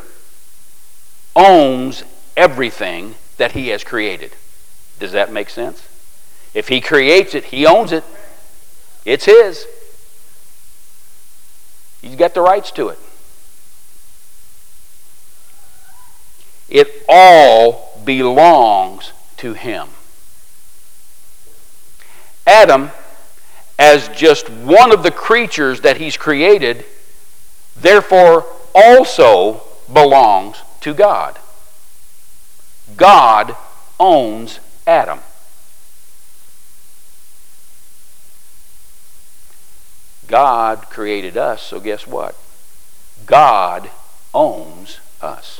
owns 1.35 2.03
everything 2.35 3.15
that 3.37 3.53
he 3.53 3.69
has 3.69 3.83
created. 3.83 4.33
Does 4.99 5.11
that 5.13 5.31
make 5.31 5.49
sense? 5.49 5.87
If 6.53 6.67
he 6.67 6.81
creates 6.81 7.33
it, 7.33 7.45
he 7.45 7.65
owns 7.65 7.91
it. 7.91 8.03
It's 9.05 9.25
his. 9.25 9.65
He's 12.01 12.15
got 12.15 12.33
the 12.33 12.41
rights 12.41 12.71
to 12.71 12.89
it. 12.89 12.99
It 16.69 17.03
all 17.07 18.01
belongs 18.03 19.11
to 19.37 19.53
him. 19.53 19.89
Adam, 22.47 22.91
as 23.77 24.07
just 24.09 24.49
one 24.49 24.91
of 24.91 25.03
the 25.03 25.11
creatures 25.11 25.81
that 25.81 25.97
he's 25.97 26.17
created, 26.17 26.85
therefore 27.75 28.45
also 28.73 29.63
belongs 29.91 30.57
to 30.81 30.93
God. 30.93 31.37
God 32.95 33.55
owns 33.99 34.59
Adam. 34.87 35.19
God 40.31 40.83
created 40.89 41.35
us, 41.35 41.61
so 41.61 41.81
guess 41.81 42.07
what? 42.07 42.37
God 43.25 43.91
owns 44.33 45.01
us. 45.21 45.59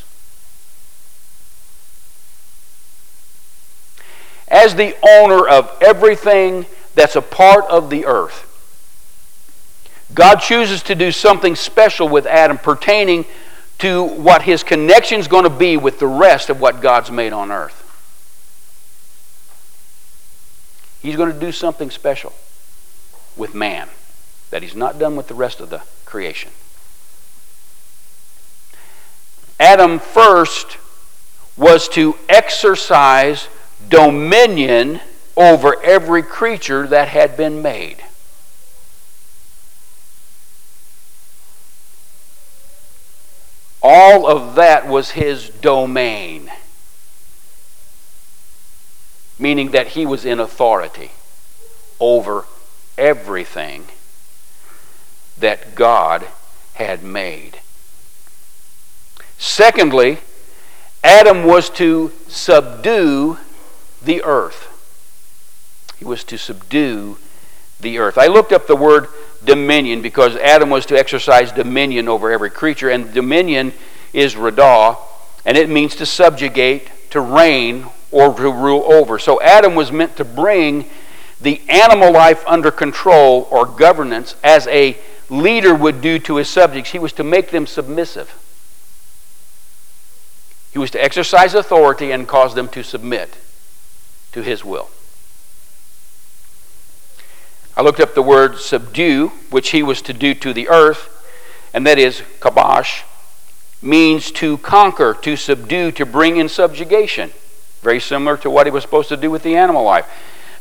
As 4.48 4.74
the 4.74 4.96
owner 5.06 5.46
of 5.46 5.70
everything 5.82 6.64
that's 6.94 7.16
a 7.16 7.20
part 7.20 7.66
of 7.66 7.90
the 7.90 8.06
earth, 8.06 8.48
God 10.14 10.36
chooses 10.36 10.82
to 10.84 10.94
do 10.94 11.12
something 11.12 11.54
special 11.54 12.08
with 12.08 12.24
Adam 12.24 12.56
pertaining 12.56 13.26
to 13.80 14.02
what 14.02 14.40
his 14.40 14.62
connection 14.62 15.20
is 15.20 15.28
going 15.28 15.44
to 15.44 15.50
be 15.50 15.76
with 15.76 15.98
the 15.98 16.06
rest 16.06 16.48
of 16.48 16.60
what 16.60 16.80
God's 16.80 17.10
made 17.10 17.34
on 17.34 17.52
earth. 17.52 17.78
He's 21.02 21.16
going 21.16 21.30
to 21.30 21.38
do 21.38 21.52
something 21.52 21.90
special 21.90 22.32
with 23.36 23.54
man 23.54 23.90
that 24.52 24.62
he's 24.62 24.76
not 24.76 24.98
done 24.98 25.16
with 25.16 25.28
the 25.28 25.34
rest 25.34 25.60
of 25.60 25.70
the 25.70 25.80
creation. 26.04 26.50
Adam 29.58 29.98
first 29.98 30.76
was 31.56 31.88
to 31.88 32.16
exercise 32.28 33.48
dominion 33.88 35.00
over 35.38 35.82
every 35.82 36.22
creature 36.22 36.86
that 36.86 37.08
had 37.08 37.34
been 37.34 37.62
made. 37.62 37.96
All 43.82 44.26
of 44.26 44.56
that 44.56 44.86
was 44.86 45.12
his 45.12 45.48
domain, 45.48 46.50
meaning 49.38 49.70
that 49.70 49.88
he 49.88 50.04
was 50.04 50.26
in 50.26 50.38
authority 50.38 51.10
over 51.98 52.44
everything 52.98 53.86
that 55.38 55.74
God 55.74 56.26
had 56.74 57.02
made. 57.02 57.60
Secondly, 59.38 60.18
Adam 61.02 61.44
was 61.44 61.68
to 61.70 62.12
subdue 62.28 63.38
the 64.02 64.22
earth. 64.22 64.68
He 65.98 66.04
was 66.04 66.24
to 66.24 66.38
subdue 66.38 67.18
the 67.80 67.98
earth. 67.98 68.18
I 68.18 68.26
looked 68.28 68.52
up 68.52 68.66
the 68.66 68.76
word 68.76 69.08
dominion 69.44 70.02
because 70.02 70.36
Adam 70.36 70.70
was 70.70 70.86
to 70.86 70.98
exercise 70.98 71.50
dominion 71.50 72.08
over 72.08 72.30
every 72.30 72.50
creature, 72.50 72.88
and 72.90 73.12
dominion 73.12 73.72
is 74.12 74.34
radah, 74.34 74.96
and 75.44 75.56
it 75.56 75.68
means 75.68 75.96
to 75.96 76.06
subjugate, 76.06 76.88
to 77.10 77.20
reign, 77.20 77.86
or 78.10 78.32
to 78.34 78.50
rule 78.50 78.84
over. 78.92 79.18
So 79.18 79.40
Adam 79.40 79.74
was 79.74 79.90
meant 79.90 80.16
to 80.16 80.24
bring 80.24 80.88
the 81.40 81.60
animal 81.68 82.12
life 82.12 82.46
under 82.46 82.70
control 82.70 83.48
or 83.50 83.66
governance 83.66 84.36
as 84.44 84.68
a 84.68 84.96
leader 85.32 85.74
would 85.74 86.00
do 86.00 86.18
to 86.18 86.36
his 86.36 86.48
subjects. 86.48 86.90
He 86.90 86.98
was 86.98 87.12
to 87.14 87.24
make 87.24 87.50
them 87.50 87.66
submissive. 87.66 88.38
He 90.72 90.78
was 90.78 90.90
to 90.92 91.02
exercise 91.02 91.54
authority 91.54 92.12
and 92.12 92.28
cause 92.28 92.54
them 92.54 92.68
to 92.68 92.82
submit 92.82 93.36
to 94.32 94.42
his 94.42 94.64
will. 94.64 94.90
I 97.76 97.82
looked 97.82 98.00
up 98.00 98.14
the 98.14 98.22
word 98.22 98.58
subdue, 98.58 99.28
which 99.50 99.70
he 99.70 99.82
was 99.82 100.02
to 100.02 100.12
do 100.12 100.34
to 100.34 100.52
the 100.52 100.68
earth, 100.68 101.08
and 101.72 101.86
that 101.86 101.98
is 101.98 102.22
kabash, 102.40 103.02
means 103.80 104.30
to 104.32 104.58
conquer, 104.58 105.14
to 105.22 105.36
subdue, 105.36 105.90
to 105.92 106.04
bring 106.04 106.36
in 106.36 106.48
subjugation. 106.48 107.30
Very 107.80 108.00
similar 108.00 108.36
to 108.38 108.50
what 108.50 108.66
he 108.66 108.70
was 108.70 108.82
supposed 108.82 109.08
to 109.08 109.16
do 109.16 109.30
with 109.30 109.42
the 109.42 109.56
animal 109.56 109.82
life. 109.82 110.06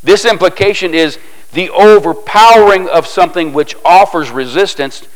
This 0.01 0.25
implication 0.25 0.93
is 0.93 1.19
the 1.53 1.69
overpowering 1.69 2.87
of 2.87 3.05
something 3.05 3.53
which 3.53 3.75
offers 3.83 4.29
resistance 4.29 5.07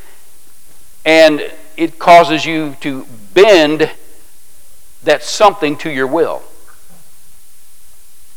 and 1.04 1.50
it 1.76 1.98
causes 1.98 2.44
you 2.44 2.76
to 2.80 3.06
bend 3.32 3.90
that 5.04 5.22
something 5.22 5.76
to 5.78 5.90
your 5.90 6.06
will. 6.06 6.42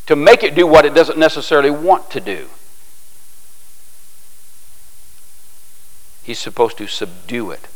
To 0.05 0.15
make 0.15 0.43
it 0.43 0.55
do 0.55 0.67
what 0.67 0.85
it 0.85 0.93
doesn't 0.93 1.17
necessarily 1.17 1.71
want 1.71 2.09
to 2.11 2.19
do. 2.19 2.47
He's 6.23 6.39
supposed 6.39 6.77
to 6.77 6.87
subdue 6.87 7.51
it. 7.51 7.67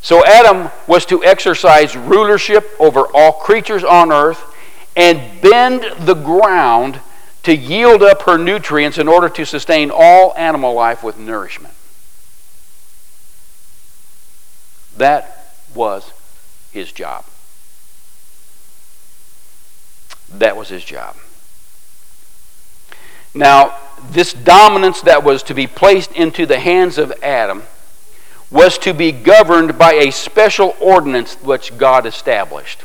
So 0.00 0.24
Adam 0.24 0.70
was 0.86 1.06
to 1.06 1.24
exercise 1.24 1.96
rulership 1.96 2.70
over 2.78 3.06
all 3.14 3.32
creatures 3.32 3.84
on 3.84 4.12
earth 4.12 4.44
and 4.96 5.40
bend 5.40 6.06
the 6.06 6.14
ground 6.14 7.00
to 7.42 7.54
yield 7.56 8.02
up 8.02 8.22
her 8.22 8.38
nutrients 8.38 8.98
in 8.98 9.08
order 9.08 9.28
to 9.28 9.44
sustain 9.44 9.90
all 9.92 10.34
animal 10.36 10.74
life 10.74 11.02
with 11.02 11.18
nourishment. 11.18 11.74
That 14.96 15.54
was 15.74 16.12
his 16.70 16.92
job. 16.92 17.24
That 20.28 20.56
was 20.56 20.68
his 20.68 20.84
job. 20.84 21.16
Now, 23.34 23.78
this 24.10 24.32
dominance 24.32 25.00
that 25.02 25.24
was 25.24 25.42
to 25.44 25.54
be 25.54 25.66
placed 25.66 26.12
into 26.12 26.46
the 26.46 26.58
hands 26.58 26.98
of 26.98 27.12
Adam 27.22 27.62
was 28.50 28.76
to 28.78 28.92
be 28.92 29.10
governed 29.10 29.78
by 29.78 29.94
a 29.94 30.12
special 30.12 30.76
ordinance 30.78 31.34
which 31.36 31.76
God 31.78 32.04
established. 32.04 32.84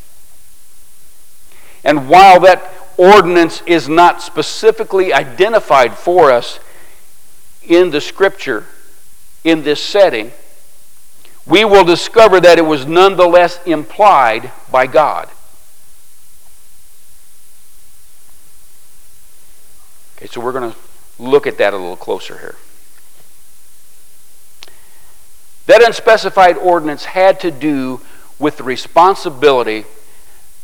And 1.83 2.07
while 2.09 2.39
that 2.41 2.63
ordinance 2.97 3.61
is 3.65 3.87
not 3.87 4.21
specifically 4.21 5.13
identified 5.13 5.95
for 5.95 6.31
us 6.31 6.59
in 7.63 7.91
the 7.91 8.01
scripture 8.01 8.65
in 9.43 9.63
this 9.63 9.81
setting, 9.81 10.31
we 11.45 11.63
will 11.63 11.83
discover 11.83 12.41
that 12.41 12.57
it 12.57 12.65
was 12.65 12.85
nonetheless 12.85 13.59
implied 13.65 14.51
by 14.69 14.87
God. 14.87 15.29
Okay, 20.17 20.27
so 20.27 20.41
we're 20.41 20.51
going 20.51 20.71
to 20.71 20.77
look 21.19 21.47
at 21.47 21.57
that 21.59 21.73
a 21.73 21.77
little 21.77 21.95
closer 21.95 22.37
here. 22.39 22.55
That 25.67 25.83
unspecified 25.83 26.57
ordinance 26.57 27.05
had 27.05 27.39
to 27.41 27.51
do 27.51 28.01
with 28.39 28.57
the 28.57 28.63
responsibility 28.63 29.85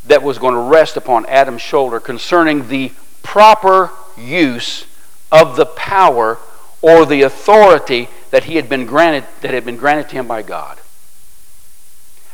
that 0.05 0.23
was 0.23 0.37
going 0.37 0.53
to 0.53 0.59
rest 0.59 0.97
upon 0.97 1.25
Adam's 1.27 1.61
shoulder 1.61 1.99
concerning 1.99 2.67
the 2.67 2.91
proper 3.21 3.91
use 4.17 4.85
of 5.31 5.55
the 5.55 5.65
power 5.65 6.37
or 6.81 7.05
the 7.05 7.21
authority 7.21 8.09
that 8.31 8.43
he 8.43 8.57
had 8.57 8.67
been 8.67 8.85
granted 8.85 9.25
that 9.41 9.51
had 9.51 9.65
been 9.65 9.77
granted 9.77 10.09
to 10.09 10.15
him 10.15 10.27
by 10.27 10.41
God. 10.41 10.79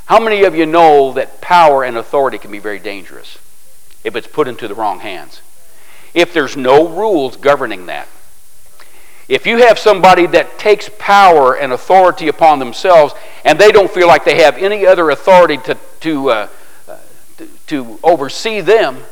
How 0.06 0.20
many 0.20 0.44
of 0.44 0.56
you 0.56 0.66
know 0.66 1.14
that 1.14 1.40
power 1.40 1.84
and 1.84 1.96
authority 1.96 2.40
can 2.40 2.52
be 2.52 2.58
very 2.58 2.80
dangerous 2.80 3.38
if 4.04 4.16
it's 4.16 4.26
put 4.26 4.48
into 4.48 4.68
the 4.68 4.74
wrong 4.74 5.02
hands? 5.02 5.42
If 6.16 6.34
there's 6.34 6.58
no 6.58 6.88
rules 6.88 7.38
governing 7.38 7.86
that. 7.86 8.08
If 9.28 9.46
you 9.46 9.58
have 9.58 9.78
somebody 9.78 10.26
that 10.26 10.58
takes 10.58 10.90
power 10.98 11.56
and 11.56 11.72
authority 11.72 12.28
upon 12.28 12.58
themselves 12.58 13.14
and 13.46 13.60
they 13.60 13.72
don't 13.72 13.92
feel 13.92 14.08
like 14.08 14.26
they 14.26 14.42
have 14.42 14.58
any 14.58 14.88
other 14.88 15.12
authority 15.12 15.58
to, 15.58 15.78
to, 16.00 16.30
uh, 16.32 16.48
to, 17.68 18.00
oversee 18.04 18.62
them, 18.62 19.04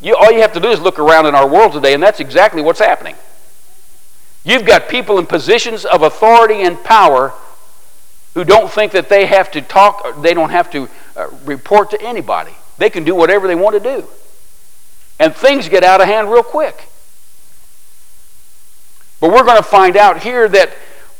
you, 0.00 0.14
all 0.14 0.30
you 0.30 0.40
have 0.40 0.52
to 0.52 0.60
do 0.60 0.68
is 0.68 0.80
look 0.80 0.98
around 0.98 1.26
in 1.26 1.34
our 1.34 1.48
world 1.48 1.72
today, 1.72 1.94
and 1.94 2.02
that's 2.02 2.20
exactly 2.20 2.62
what's 2.62 2.78
happening. 2.78 3.16
You've 4.44 4.64
got 4.64 4.88
people 4.88 5.18
in 5.18 5.26
positions 5.26 5.84
of 5.84 6.02
authority 6.02 6.62
and 6.62 6.82
power 6.82 7.32
who 8.34 8.44
don't 8.44 8.70
think 8.70 8.92
that 8.92 9.08
they 9.08 9.26
have 9.26 9.50
to 9.52 9.60
talk, 9.60 10.22
they 10.22 10.34
don't 10.34 10.50
have 10.50 10.70
to 10.70 10.88
uh, 11.16 11.28
report 11.44 11.90
to 11.90 12.00
anybody. 12.00 12.52
They 12.78 12.90
can 12.90 13.02
do 13.02 13.14
whatever 13.14 13.48
they 13.48 13.56
want 13.56 13.74
to 13.74 13.80
do. 13.80 14.06
And 15.18 15.34
things 15.34 15.68
get 15.68 15.82
out 15.82 16.00
of 16.00 16.06
hand 16.06 16.30
real 16.30 16.44
quick. 16.44 16.88
But 19.20 19.32
we're 19.32 19.44
going 19.44 19.56
to 19.56 19.64
find 19.64 19.96
out 19.96 20.22
here 20.22 20.48
that 20.48 20.70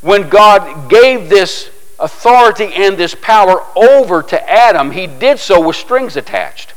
when 0.01 0.29
God 0.29 0.89
gave 0.89 1.29
this 1.29 1.71
authority 2.01 2.73
and 2.75 2.97
this 2.97 3.15
power 3.15 3.65
over 3.77 4.23
to 4.23 4.51
Adam, 4.51 4.93
he 4.93 5.07
did 5.07 5.39
so 5.39 5.67
with 5.67 5.77
strings 5.77 6.17
attached. 6.17 6.75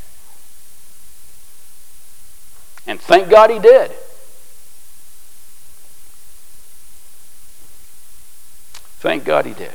And 2.86 3.00
thank 3.00 3.28
God 3.28 3.50
he 3.50 3.58
did. 3.58 3.92
Thank 8.98 9.24
God 9.24 9.46
he 9.46 9.52
did. 9.52 9.72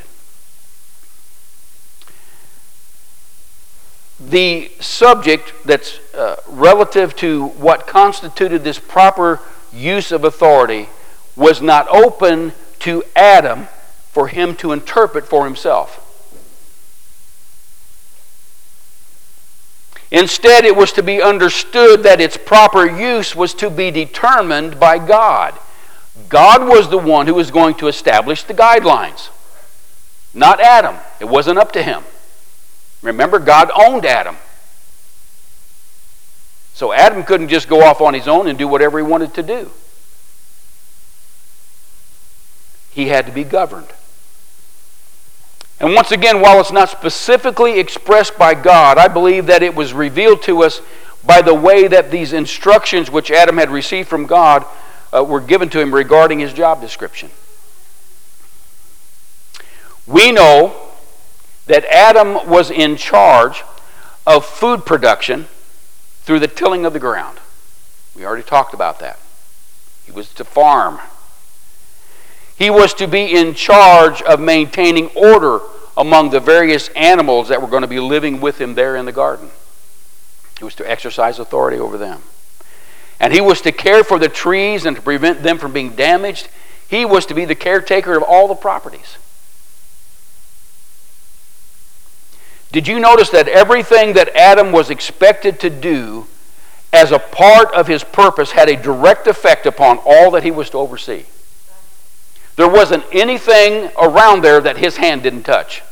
the 4.20 4.72
subject 4.80 5.54
that's 5.66 6.00
uh, 6.16 6.38
relative 6.48 7.16
to 7.16 7.48
what 7.50 7.86
constituted 7.86 8.64
this 8.64 8.80
proper 8.80 9.40
use 9.72 10.12
of 10.12 10.24
authority 10.24 10.90
was 11.36 11.62
not 11.62 11.88
open 11.90 12.52
to 12.80 13.04
Adam 13.16 13.68
for 14.18 14.30
him 14.30 14.56
to 14.56 14.72
interpret 14.72 15.28
for 15.28 15.46
himself. 15.46 16.04
Instead, 20.10 20.66
it 20.66 20.76
was 20.76 20.92
to 20.94 21.04
be 21.04 21.22
understood 21.22 22.02
that 22.02 22.20
its 22.20 22.36
proper 22.36 22.84
use 22.84 23.36
was 23.36 23.54
to 23.54 23.70
be 23.70 23.92
determined 23.92 24.80
by 24.80 24.98
God. 24.98 25.54
God 26.30 26.68
was 26.68 26.90
the 26.90 26.98
one 26.98 27.28
who 27.28 27.36
was 27.36 27.52
going 27.52 27.76
to 27.76 27.88
establish 27.88 28.42
the 28.42 28.56
guidelines, 28.56 29.30
not 30.34 30.60
Adam. 30.60 30.96
It 31.20 31.26
wasn't 31.26 31.60
up 31.60 31.72
to 31.74 31.84
him. 31.84 32.04
Remember, 33.04 33.38
God 33.38 33.70
owned 33.76 34.04
Adam. 34.04 34.38
So 36.74 36.92
Adam 36.92 37.22
couldn't 37.22 37.50
just 37.50 37.70
go 37.70 37.84
off 37.84 38.02
on 38.02 38.16
his 38.16 38.28
own 38.28 38.48
and 38.48 38.58
do 38.58 38.68
whatever 38.68 38.98
he 38.98 39.04
wanted 39.04 39.36
to 39.36 39.44
do. 39.44 39.70
He 42.90 43.10
had 43.10 43.28
to 43.28 43.32
be 43.32 43.44
governed. 43.44 43.94
And 45.80 45.94
once 45.94 46.12
again, 46.12 46.42
while 46.42 46.60
it's 46.60 46.72
not 46.72 46.90
specifically 46.90 47.80
expressed 47.80 48.38
by 48.38 48.56
God, 48.56 48.98
I 48.98 49.08
believe 49.08 49.46
that 49.46 49.62
it 49.62 49.76
was 49.76 49.94
revealed 49.94 50.42
to 50.44 50.64
us 50.64 50.82
by 51.24 51.42
the 51.42 51.54
way 51.54 51.88
that 51.88 52.10
these 52.10 52.34
instructions 52.34 53.12
which 53.12 53.30
Adam 53.30 53.58
had 53.58 53.70
received 53.70 54.08
from 54.08 54.26
God 54.26 54.66
uh, 55.14 55.24
were 55.24 55.42
given 55.42 55.70
to 55.70 55.80
him 55.80 55.94
regarding 55.94 56.40
his 56.40 56.54
job 56.54 56.82
description. 56.82 57.30
We 60.08 60.32
know 60.32 60.76
that 61.68 61.86
Adam 61.86 62.50
was 62.50 62.72
in 62.72 62.96
charge 62.96 63.64
of 64.26 64.46
food 64.46 64.86
production 64.86 65.48
through 66.24 66.40
the 66.40 66.48
tilling 66.48 66.86
of 66.86 66.94
the 66.94 67.00
ground. 67.00 67.40
We 68.16 68.26
already 68.26 68.44
talked 68.44 68.74
about 68.74 69.00
that. 69.00 69.20
He 70.06 70.12
was 70.12 70.34
to 70.36 70.44
farm. 70.44 71.00
He 72.58 72.70
was 72.70 72.94
to 72.96 73.08
be 73.08 73.36
in 73.36 73.54
charge 73.54 74.22
of 74.24 74.40
maintaining 74.40 75.08
order 75.10 75.60
among 75.96 76.32
the 76.32 76.40
various 76.40 76.90
animals 76.90 77.50
that 77.50 77.62
were 77.62 77.68
going 77.68 77.82
to 77.82 77.88
be 77.88 78.00
living 78.00 78.42
with 78.42 78.60
him 78.60 78.76
there 78.76 78.96
in 78.96 79.06
the 79.06 79.12
garden. 79.12 79.50
He 80.58 80.66
was 80.66 80.76
to 80.76 80.90
exercise 80.90 81.38
authority 81.38 81.78
over 81.78 81.98
them. 81.98 82.24
And 83.20 83.34
he 83.34 83.42
was 83.42 83.62
to 83.62 83.72
care 83.72 84.04
for 84.04 84.18
the 84.18 84.30
trees 84.30 84.86
and 84.86 84.96
to 84.96 85.02
prevent 85.02 85.44
them 85.44 85.58
from 85.58 85.72
being 85.72 85.96
damaged. 85.96 86.50
He 86.88 87.06
was 87.06 87.26
to 87.28 87.34
be 87.34 87.46
the 87.46 87.56
caretaker 87.56 88.16
of 88.16 88.24
all 88.24 88.48
the 88.48 88.56
properties. 88.56 89.18
Did 92.72 92.88
you 92.88 93.00
notice 93.00 93.30
that 93.30 93.48
everything 93.48 94.14
that 94.14 94.36
Adam 94.36 94.72
was 94.72 94.90
expected 94.90 95.60
to 95.62 95.70
do 95.70 96.28
as 96.92 97.12
a 97.12 97.20
part 97.20 97.74
of 97.74 97.88
his 97.88 98.04
purpose 98.04 98.52
had 98.52 98.70
a 98.70 98.76
direct 98.76 99.28
effect 99.28 99.66
upon 99.66 100.00
all 100.06 100.32
that 100.32 100.44
he 100.44 100.52
was 100.52 100.70
to 100.72 100.78
oversee? 100.78 101.26
There 102.58 102.68
wasn't 102.68 103.06
anything 103.12 103.92
around 104.02 104.44
there 104.44 104.60
that 104.60 104.78
his 104.78 104.98
hand 104.98 105.24
didn't 105.24 105.44
touch, 105.44 105.84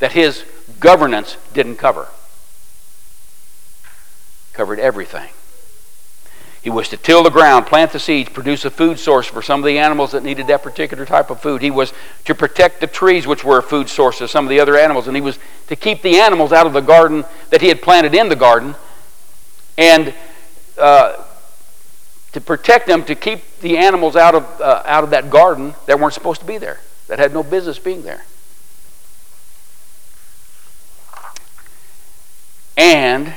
that 0.00 0.12
his 0.12 0.44
governance 0.80 1.36
didn't 1.54 1.76
cover. 1.76 2.08
Covered 4.52 4.80
everything. 4.80 5.30
He 6.60 6.70
was 6.70 6.88
to 6.88 6.96
till 6.96 7.22
the 7.22 7.30
ground, 7.30 7.66
plant 7.66 7.92
the 7.92 8.00
seeds, 8.00 8.28
produce 8.28 8.64
a 8.64 8.70
food 8.70 8.98
source 8.98 9.26
for 9.26 9.40
some 9.40 9.60
of 9.60 9.66
the 9.66 9.78
animals 9.78 10.10
that 10.10 10.24
needed 10.24 10.48
that 10.48 10.64
particular 10.64 11.06
type 11.06 11.30
of 11.30 11.40
food. 11.40 11.62
He 11.62 11.70
was 11.70 11.92
to 12.24 12.34
protect 12.34 12.80
the 12.80 12.88
trees, 12.88 13.24
which 13.24 13.44
were 13.44 13.58
a 13.58 13.62
food 13.62 13.88
source 13.88 14.20
of 14.20 14.30
some 14.30 14.44
of 14.44 14.50
the 14.50 14.58
other 14.58 14.76
animals. 14.76 15.06
And 15.06 15.16
he 15.16 15.22
was 15.22 15.38
to 15.68 15.76
keep 15.76 16.02
the 16.02 16.18
animals 16.18 16.52
out 16.52 16.66
of 16.66 16.72
the 16.72 16.80
garden 16.80 17.24
that 17.50 17.60
he 17.60 17.68
had 17.68 17.80
planted 17.80 18.14
in 18.16 18.28
the 18.28 18.36
garden. 18.36 18.74
And 19.78 20.12
uh, 20.76 21.22
to 22.32 22.40
protect 22.40 22.86
them, 22.86 23.04
to 23.04 23.14
keep 23.14 23.60
the 23.60 23.78
animals 23.78 24.16
out 24.16 24.34
of, 24.34 24.60
uh, 24.60 24.82
out 24.84 25.04
of 25.04 25.10
that 25.10 25.30
garden 25.30 25.74
that 25.86 25.98
weren't 25.98 26.14
supposed 26.14 26.40
to 26.40 26.46
be 26.46 26.58
there, 26.58 26.80
that 27.08 27.18
had 27.18 27.32
no 27.32 27.42
business 27.42 27.78
being 27.78 28.02
there. 28.02 28.24
And 32.76 33.34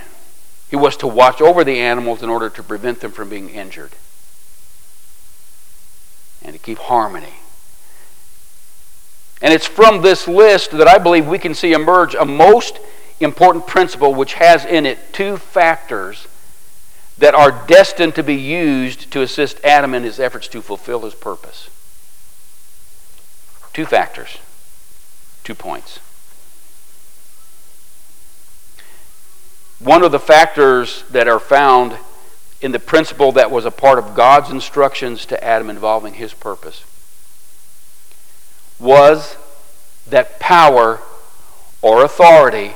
he 0.69 0.75
was 0.75 0.95
to 0.97 1.07
watch 1.07 1.41
over 1.41 1.63
the 1.63 1.79
animals 1.79 2.21
in 2.21 2.29
order 2.29 2.49
to 2.49 2.63
prevent 2.63 3.01
them 3.01 3.11
from 3.11 3.29
being 3.29 3.49
injured 3.49 3.91
and 6.43 6.53
to 6.53 6.59
keep 6.59 6.77
harmony. 6.77 7.33
And 9.41 9.53
it's 9.53 9.65
from 9.65 10.01
this 10.01 10.27
list 10.27 10.71
that 10.71 10.87
I 10.87 10.97
believe 10.97 11.27
we 11.27 11.39
can 11.39 11.55
see 11.55 11.73
emerge 11.73 12.13
a 12.13 12.25
most 12.25 12.79
important 13.19 13.67
principle 13.67 14.13
which 14.13 14.35
has 14.35 14.65
in 14.65 14.85
it 14.85 15.13
two 15.13 15.37
factors 15.37 16.27
that 17.17 17.35
are 17.35 17.51
destined 17.67 18.15
to 18.15 18.23
be 18.23 18.35
used 18.35 19.11
to 19.11 19.21
assist 19.21 19.63
Adam 19.63 19.93
in 19.93 20.03
his 20.03 20.19
efforts 20.19 20.47
to 20.49 20.61
fulfill 20.61 21.01
his 21.01 21.13
purpose. 21.13 21.69
Two 23.73 23.85
factors, 23.85 24.37
two 25.43 25.55
points. 25.55 25.99
One 29.79 30.03
of 30.03 30.11
the 30.11 30.19
factors 30.19 31.03
that 31.09 31.27
are 31.27 31.39
found 31.39 31.97
in 32.61 32.71
the 32.71 32.79
principle 32.79 33.31
that 33.31 33.49
was 33.49 33.65
a 33.65 33.71
part 33.71 33.97
of 33.97 34.15
God's 34.15 34.51
instructions 34.51 35.25
to 35.27 35.43
Adam 35.43 35.69
involving 35.69 36.13
his 36.13 36.33
purpose 36.33 36.83
was 38.79 39.35
that 40.07 40.39
power 40.39 40.99
or 41.81 42.03
authority 42.03 42.73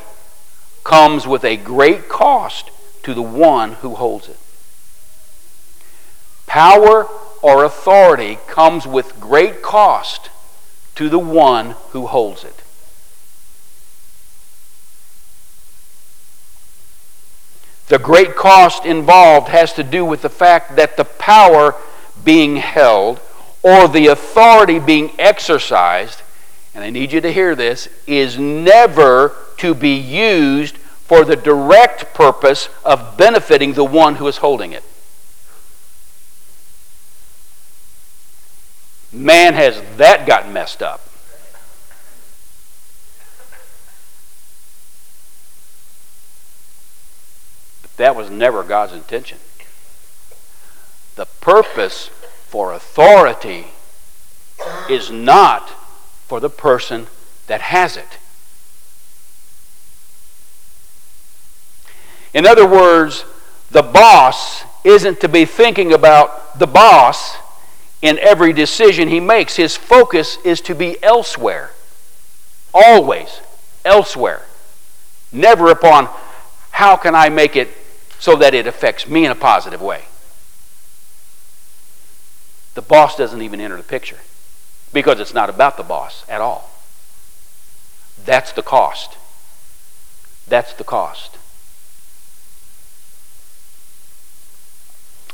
comes 0.84 1.28
with 1.28 1.44
a 1.44 1.58
great 1.58 2.08
cost 2.08 2.72
to 3.06 3.14
the 3.14 3.22
one 3.22 3.74
who 3.74 3.94
holds 3.94 4.28
it. 4.28 4.38
Power 6.48 7.08
or 7.44 7.64
authority 7.64 8.40
comes 8.48 8.88
with 8.88 9.20
great 9.20 9.62
cost 9.62 10.32
to 10.96 11.08
the 11.08 11.20
one 11.20 11.76
who 11.92 12.08
holds 12.08 12.44
it. 12.44 12.64
The 17.90 18.00
great 18.00 18.36
cost 18.36 18.86
involved 18.86 19.50
has 19.50 19.74
to 19.74 19.84
do 19.84 20.04
with 20.04 20.24
the 20.24 20.30
fact 20.30 20.76
that 20.76 20.98
the 20.98 21.06
power 21.06 21.76
being 22.24 22.56
held 22.56 23.20
or 23.62 23.88
the 23.88 24.08
authority 24.08 24.80
being 24.80 25.12
exercised, 25.20 26.24
and 26.74 26.84
I 26.84 26.90
need 26.90 27.12
you 27.12 27.22
to 27.22 27.32
hear 27.32 27.54
this, 27.54 27.88
is 28.08 28.40
never 28.40 29.36
to 29.58 29.76
be 29.76 29.94
used 29.94 30.80
for 31.06 31.24
the 31.24 31.36
direct 31.36 32.14
purpose 32.14 32.68
of 32.84 33.16
benefiting 33.16 33.74
the 33.74 33.84
one 33.84 34.16
who 34.16 34.28
is 34.28 34.38
holding 34.38 34.72
it. 34.72 34.84
Man, 39.12 39.54
has 39.54 39.82
that 39.98 40.26
gotten 40.26 40.52
messed 40.52 40.82
up. 40.82 41.02
But 47.82 47.96
that 47.98 48.16
was 48.16 48.30
never 48.30 48.64
God's 48.64 48.94
intention. 48.94 49.38
The 51.16 51.26
purpose 51.40 52.08
for 52.48 52.74
authority 52.74 53.68
is 54.90 55.12
not 55.12 55.70
for 56.28 56.40
the 56.40 56.50
person 56.50 57.08
that 57.48 57.62
has 57.62 57.96
it. 57.96 58.18
In 62.36 62.46
other 62.46 62.68
words, 62.68 63.24
the 63.72 63.82
boss 63.82 64.64
isn't 64.84 65.22
to 65.22 65.30
be 65.30 65.46
thinking 65.46 65.94
about 65.94 66.60
the 66.60 66.68
boss 66.68 67.38
in 68.02 68.20
every 68.20 68.52
decision 68.52 69.08
he 69.08 69.22
makes. 69.22 69.56
His 69.56 69.78
focus 69.78 70.38
is 70.44 70.60
to 70.62 70.76
be 70.76 71.02
elsewhere. 71.02 71.72
Always 72.74 73.40
elsewhere. 73.86 74.44
Never 75.32 75.72
upon 75.72 76.10
how 76.72 76.98
can 76.98 77.16
I 77.16 77.30
make 77.30 77.56
it 77.56 77.70
so 78.20 78.36
that 78.36 78.54
it 78.54 78.68
affects 78.68 79.08
me 79.08 79.26
in 79.26 79.32
a 79.32 79.36
positive 79.36 79.82
way. 79.82 80.04
The 82.74 82.82
boss 82.82 83.16
doesn't 83.16 83.42
even 83.42 83.62
enter 83.62 83.78
the 83.78 83.84
picture 83.84 84.20
because 84.92 85.22
it's 85.22 85.34
not 85.34 85.50
about 85.50 85.78
the 85.78 85.84
boss 85.84 86.26
at 86.28 86.42
all. 86.42 86.70
That's 88.26 88.52
the 88.52 88.62
cost. 88.62 89.18
That's 90.50 90.74
the 90.74 90.84
cost. 90.84 91.38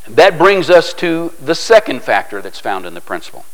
That 0.07 0.37
brings 0.37 0.69
us 0.69 0.93
to 0.95 1.33
the 1.39 1.55
second 1.55 2.03
factor 2.03 2.41
that's 2.41 2.59
found 2.59 2.85
in 2.85 2.93
the 2.93 3.01
principle. 3.01 3.45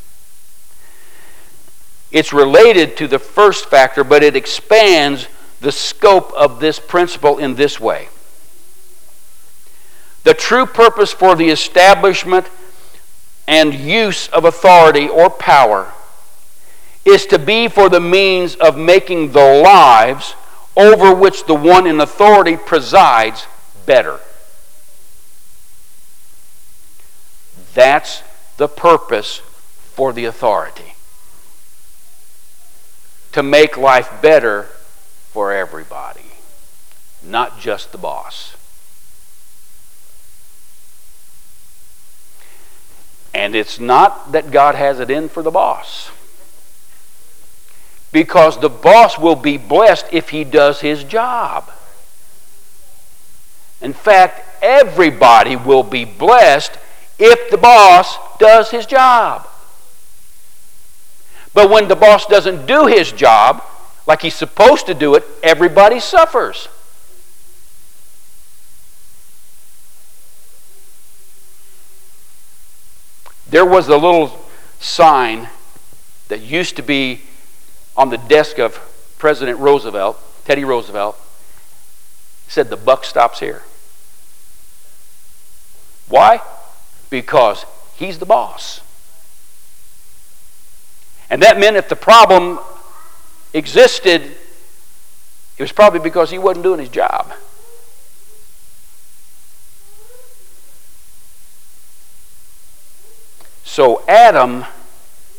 It's 2.12 2.32
related 2.32 2.96
to 2.98 3.08
the 3.08 3.20
first 3.20 3.66
factor, 3.66 4.04
but 4.04 4.24
it 4.24 4.36
expands 4.36 5.28
the 5.60 5.72
scope 5.72 6.32
of 6.34 6.60
this 6.60 6.80
principle 6.80 7.38
in 7.38 7.56
this 7.56 7.80
way. 7.80 8.08
The 10.24 10.34
true 10.34 10.66
purpose 10.66 11.12
for 11.12 11.36
the 11.36 11.50
establishment 11.50 12.48
and 13.48 13.74
use 13.74 14.28
of 14.30 14.46
authority 14.46 15.08
or 15.08 15.30
power 15.30 15.92
is 17.06 17.26
to 17.28 17.40
be 17.40 17.68
for 17.68 17.88
the 17.90 18.02
means 18.02 18.56
of 18.56 18.78
making 18.78 19.32
the 19.32 19.62
lives 19.64 20.36
over 20.76 21.14
which 21.14 21.46
the 21.46 21.56
one 21.56 21.88
in 21.88 22.00
authority 22.02 22.58
presides 22.58 23.48
better. 23.86 24.20
That's 27.78 28.24
the 28.58 28.68
purpose 28.68 29.38
for 29.94 30.12
the 30.12 30.26
authority. 30.26 30.96
To 33.34 33.44
make 33.44 33.78
life 33.78 34.12
better 34.20 34.64
for 35.30 35.54
everybody, 35.54 36.32
not 37.22 37.60
just 37.60 37.92
the 37.92 38.00
boss. 38.00 38.56
And 43.32 43.54
it's 43.54 43.80
not 43.80 44.32
that 44.32 44.50
God 44.50 44.74
has 44.74 45.00
it 45.00 45.12
in 45.12 45.30
for 45.30 45.44
the 45.44 45.52
boss. 45.52 46.10
Because 48.12 48.60
the 48.60 48.70
boss 48.70 49.20
will 49.20 49.36
be 49.36 49.58
blessed 49.58 50.08
if 50.12 50.30
he 50.30 50.44
does 50.44 50.82
his 50.82 51.04
job. 51.04 51.72
In 53.82 53.94
fact, 53.94 54.64
everybody 54.64 55.56
will 55.56 55.84
be 55.84 56.06
blessed 56.06 56.72
if 57.20 57.50
the 57.50 57.58
boss 57.58 58.18
does 58.38 58.72
his 58.72 58.86
job. 58.86 59.48
But 61.54 61.70
when 61.70 61.88
the 61.88 61.96
boss 61.96 62.26
doesn't 62.28 62.68
do 62.68 62.86
his 62.86 63.12
job 63.12 63.64
like 64.06 64.22
he's 64.22 64.36
supposed 64.36 64.86
to 64.86 64.94
do 64.94 65.16
it, 65.16 65.24
everybody 65.42 66.00
suffers. 66.00 66.68
There 73.50 73.66
was 73.66 73.88
a 73.88 73.96
little 73.96 74.46
sign 74.80 75.50
that 76.28 76.42
used 76.42 76.76
to 76.76 76.84
be 76.84 77.22
on 77.96 78.10
the 78.10 78.18
desk 78.18 78.60
of 78.60 78.80
President 79.18 79.58
Roosevelt, 79.58 80.20
Teddy 80.46 80.64
Roosevelt, 80.64 81.20
said 82.48 82.70
the 82.70 82.78
buck 82.78 83.04
stops 83.04 83.40
here. 83.40 83.64
Why? 86.08 86.42
Because 87.10 87.66
he's 87.96 88.20
the 88.20 88.26
boss. 88.26 88.82
And 91.30 91.42
that 91.44 91.60
meant 91.60 91.76
if 91.76 91.90
the 91.90 91.96
problem 91.96 92.60
existed, 93.54 94.22
it 95.58 95.64
was 95.64 95.72
probably 95.72 96.00
because 96.00 96.32
he 96.32 96.38
wasn't 96.38 96.64
doing 96.64 96.80
his 96.80 96.90
job. 96.90 97.34
So 103.64 104.04
Adam 104.08 104.66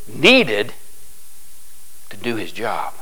needed 0.07 0.73
to 2.09 2.17
do 2.17 2.35
his 2.35 2.51
job. 2.51 2.93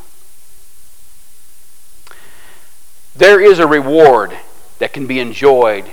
There 3.15 3.39
is 3.39 3.59
a 3.59 3.67
reward 3.67 4.37
that 4.79 4.93
can 4.93 5.07
be 5.07 5.19
enjoyed 5.19 5.85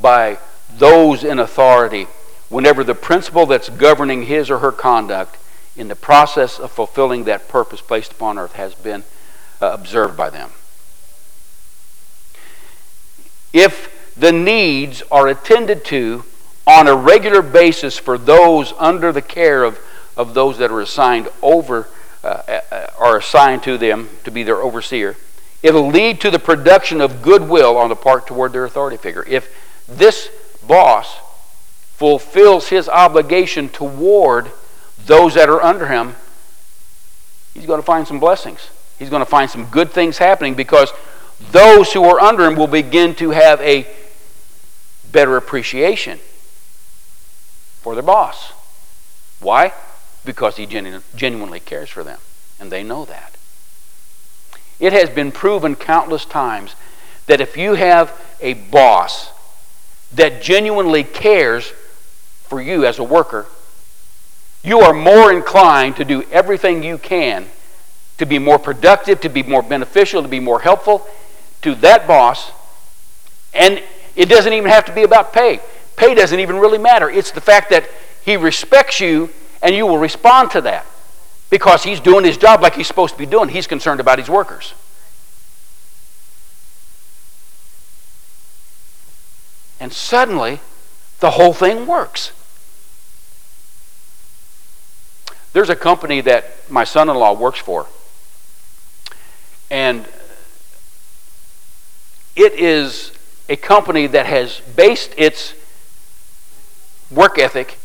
by 0.00 0.38
those 0.76 1.24
in 1.24 1.38
authority 1.38 2.06
whenever 2.48 2.82
the 2.82 2.94
principle 2.94 3.46
that's 3.46 3.68
governing 3.68 4.24
his 4.24 4.50
or 4.50 4.58
her 4.58 4.72
conduct 4.72 5.36
in 5.76 5.88
the 5.88 5.96
process 5.96 6.58
of 6.58 6.70
fulfilling 6.70 7.24
that 7.24 7.48
purpose 7.48 7.80
placed 7.80 8.12
upon 8.12 8.38
earth 8.38 8.54
has 8.54 8.74
been 8.74 9.04
uh, 9.60 9.70
observed 9.72 10.16
by 10.16 10.30
them. 10.30 10.50
If 13.52 14.14
the 14.16 14.32
needs 14.32 15.02
are 15.10 15.28
attended 15.28 15.84
to 15.86 16.24
on 16.66 16.86
a 16.86 16.94
regular 16.94 17.40
basis 17.40 17.96
for 17.96 18.18
those 18.18 18.74
under 18.78 19.12
the 19.12 19.22
care 19.22 19.64
of, 19.64 19.78
of 20.16 20.34
those 20.34 20.58
that 20.58 20.70
are 20.70 20.80
assigned 20.80 21.28
over 21.40 21.88
uh, 22.22 22.42
uh, 22.70 22.86
are 22.98 23.16
assigned 23.16 23.62
to 23.62 23.78
them 23.78 24.08
to 24.24 24.30
be 24.30 24.42
their 24.42 24.56
overseer, 24.60 25.16
it'll 25.62 25.88
lead 25.88 26.20
to 26.20 26.30
the 26.30 26.38
production 26.38 27.00
of 27.00 27.22
goodwill 27.22 27.76
on 27.76 27.88
the 27.88 27.96
part 27.96 28.26
toward 28.26 28.52
their 28.52 28.64
authority 28.64 28.96
figure. 28.96 29.24
If 29.26 29.48
this 29.86 30.28
boss 30.68 31.16
fulfills 31.96 32.68
his 32.68 32.88
obligation 32.88 33.68
toward 33.68 34.52
those 35.04 35.34
that 35.34 35.48
are 35.48 35.60
under 35.60 35.88
him, 35.88 36.14
he's 37.54 37.66
going 37.66 37.80
to 37.80 37.84
find 37.86 38.06
some 38.06 38.20
blessings. 38.20 38.70
He's 38.98 39.10
going 39.10 39.20
to 39.20 39.26
find 39.26 39.50
some 39.50 39.64
good 39.64 39.90
things 39.90 40.18
happening 40.18 40.54
because 40.54 40.92
those 41.50 41.92
who 41.92 42.04
are 42.04 42.20
under 42.20 42.44
him 42.44 42.54
will 42.54 42.68
begin 42.68 43.14
to 43.16 43.30
have 43.30 43.60
a 43.60 43.86
better 45.10 45.36
appreciation 45.36 46.18
for 47.80 47.94
their 47.94 48.02
boss. 48.02 48.52
Why? 49.40 49.72
Because 50.24 50.56
he 50.56 50.66
genu- 50.66 51.00
genuinely 51.16 51.60
cares 51.60 51.88
for 51.88 52.04
them, 52.04 52.18
and 52.60 52.70
they 52.70 52.82
know 52.82 53.04
that. 53.04 53.36
It 54.78 54.92
has 54.92 55.10
been 55.10 55.32
proven 55.32 55.74
countless 55.74 56.24
times 56.24 56.74
that 57.26 57.40
if 57.40 57.56
you 57.56 57.74
have 57.74 58.12
a 58.40 58.54
boss 58.54 59.30
that 60.12 60.42
genuinely 60.42 61.04
cares 61.04 61.72
for 62.44 62.60
you 62.60 62.86
as 62.86 62.98
a 62.98 63.04
worker, 63.04 63.46
you 64.62 64.80
are 64.80 64.92
more 64.92 65.32
inclined 65.32 65.96
to 65.96 66.04
do 66.04 66.22
everything 66.30 66.82
you 66.82 66.98
can 66.98 67.46
to 68.18 68.26
be 68.26 68.38
more 68.38 68.58
productive, 68.58 69.20
to 69.20 69.28
be 69.28 69.42
more 69.42 69.62
beneficial, 69.62 70.22
to 70.22 70.28
be 70.28 70.40
more 70.40 70.60
helpful 70.60 71.06
to 71.62 71.74
that 71.76 72.06
boss. 72.06 72.50
And 73.54 73.82
it 74.16 74.28
doesn't 74.28 74.52
even 74.52 74.70
have 74.70 74.84
to 74.86 74.92
be 74.92 75.04
about 75.04 75.32
pay. 75.32 75.60
Pay 75.96 76.14
doesn't 76.14 76.38
even 76.38 76.56
really 76.58 76.78
matter. 76.78 77.08
It's 77.08 77.30
the 77.30 77.40
fact 77.40 77.70
that 77.70 77.88
he 78.24 78.36
respects 78.36 79.00
you 79.00 79.30
and 79.62 79.74
you 79.74 79.86
will 79.86 79.98
respond 79.98 80.50
to 80.52 80.60
that 80.62 80.84
because 81.50 81.84
he's 81.84 82.00
doing 82.00 82.24
his 82.24 82.36
job 82.36 82.60
like 82.60 82.74
he's 82.74 82.86
supposed 82.86 83.14
to 83.14 83.18
be 83.18 83.26
doing. 83.26 83.48
He's 83.48 83.66
concerned 83.66 84.00
about 84.00 84.18
his 84.18 84.28
workers. 84.28 84.74
And 89.80 89.92
suddenly, 89.92 90.60
the 91.20 91.32
whole 91.32 91.52
thing 91.52 91.86
works. 91.86 92.32
There's 95.52 95.70
a 95.70 95.76
company 95.76 96.20
that 96.22 96.70
my 96.70 96.84
son 96.84 97.08
in 97.08 97.16
law 97.16 97.32
works 97.32 97.58
for, 97.58 97.86
and 99.70 100.06
it 102.36 102.52
is 102.52 103.12
a 103.48 103.56
company 103.56 104.06
that 104.06 104.26
has 104.26 104.60
based 104.76 105.12
its 105.16 105.54
work 107.10 107.38
ethic 107.38 107.78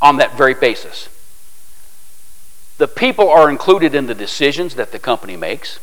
on 0.00 0.16
that 0.16 0.36
very 0.36 0.54
basis. 0.54 1.08
The 2.78 2.88
people 2.88 3.28
are 3.28 3.50
included 3.50 3.94
in 3.94 4.06
the 4.06 4.14
decisions 4.14 4.74
that 4.76 4.92
the 4.92 4.98
company 4.98 5.36
makes. 5.36 5.78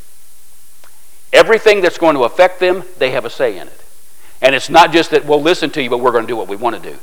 Everything 1.31 1.81
that's 1.81 1.97
going 1.97 2.15
to 2.15 2.23
affect 2.23 2.59
them, 2.59 2.83
they 2.97 3.11
have 3.11 3.25
a 3.25 3.29
say 3.29 3.57
in 3.57 3.67
it. 3.67 3.82
And 4.43 4.53
it's 4.53 4.69
not 4.69 4.91
just 4.91 5.11
that 5.11 5.25
we'll 5.25 5.41
listen 5.41 5.69
to 5.71 5.81
you, 5.81 5.89
but 5.89 5.99
we're 5.99 6.11
going 6.11 6.25
to 6.25 6.27
do 6.27 6.35
what 6.35 6.49
we 6.49 6.57
want 6.57 6.75
to 6.75 6.91
do. 6.91 6.97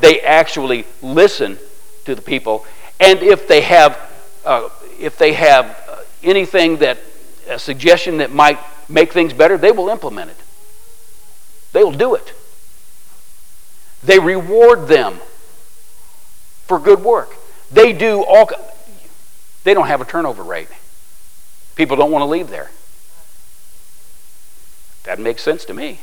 They 0.00 0.20
actually 0.20 0.84
listen 1.00 1.56
to 2.04 2.14
the 2.16 2.20
people, 2.20 2.66
and 2.98 3.20
if 3.20 3.46
they 3.46 3.60
have, 3.60 3.98
uh, 4.44 4.68
if 4.98 5.16
they 5.16 5.34
have 5.34 5.66
uh, 5.88 5.96
anything 6.22 6.78
that 6.78 6.98
a 7.48 7.58
suggestion 7.58 8.18
that 8.18 8.32
might 8.32 8.58
make 8.88 9.12
things 9.12 9.32
better, 9.32 9.56
they 9.56 9.70
will 9.70 9.88
implement 9.88 10.30
it. 10.30 10.36
They 11.72 11.84
will 11.84 11.92
do 11.92 12.14
it. 12.14 12.32
They 14.02 14.18
reward 14.18 14.88
them 14.88 15.20
for 16.66 16.78
good 16.78 17.04
work. 17.04 17.36
They 17.70 17.92
do 17.92 18.24
all. 18.24 18.50
They 19.62 19.74
don't 19.74 19.86
have 19.86 20.00
a 20.00 20.04
turnover 20.04 20.42
rate. 20.42 20.68
People 21.76 21.96
don't 21.96 22.10
want 22.10 22.22
to 22.22 22.26
leave 22.26 22.48
there. 22.48 22.70
That 25.04 25.20
makes 25.20 25.42
sense 25.42 25.64
to 25.66 25.74
me. 25.74 26.00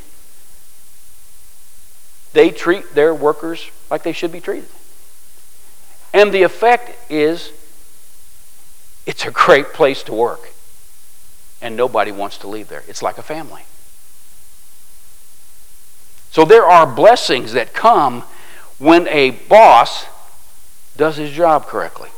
They 2.34 2.50
treat 2.50 2.94
their 2.94 3.14
workers 3.14 3.70
like 3.90 4.04
they 4.04 4.14
should 4.14 4.32
be 4.32 4.42
treated. 4.42 4.70
And 6.14 6.32
the 6.34 6.44
effect 6.44 7.12
is 7.12 7.52
it's 9.06 9.26
a 9.26 9.32
great 9.32 9.74
place 9.74 10.04
to 10.04 10.14
work. 10.14 10.52
And 11.62 11.76
nobody 11.76 12.12
wants 12.12 12.38
to 12.40 12.48
leave 12.48 12.68
there. 12.68 12.84
It's 12.88 13.02
like 13.02 13.18
a 13.18 13.24
family. 13.24 13.64
So 16.32 16.46
there 16.46 16.66
are 16.66 16.86
blessings 16.86 17.54
that 17.54 17.74
come 17.74 18.24
when 18.78 19.08
a 19.08 19.32
boss 19.32 20.06
does 20.96 21.18
his 21.18 21.32
job 21.32 21.66
correctly. 21.66 22.10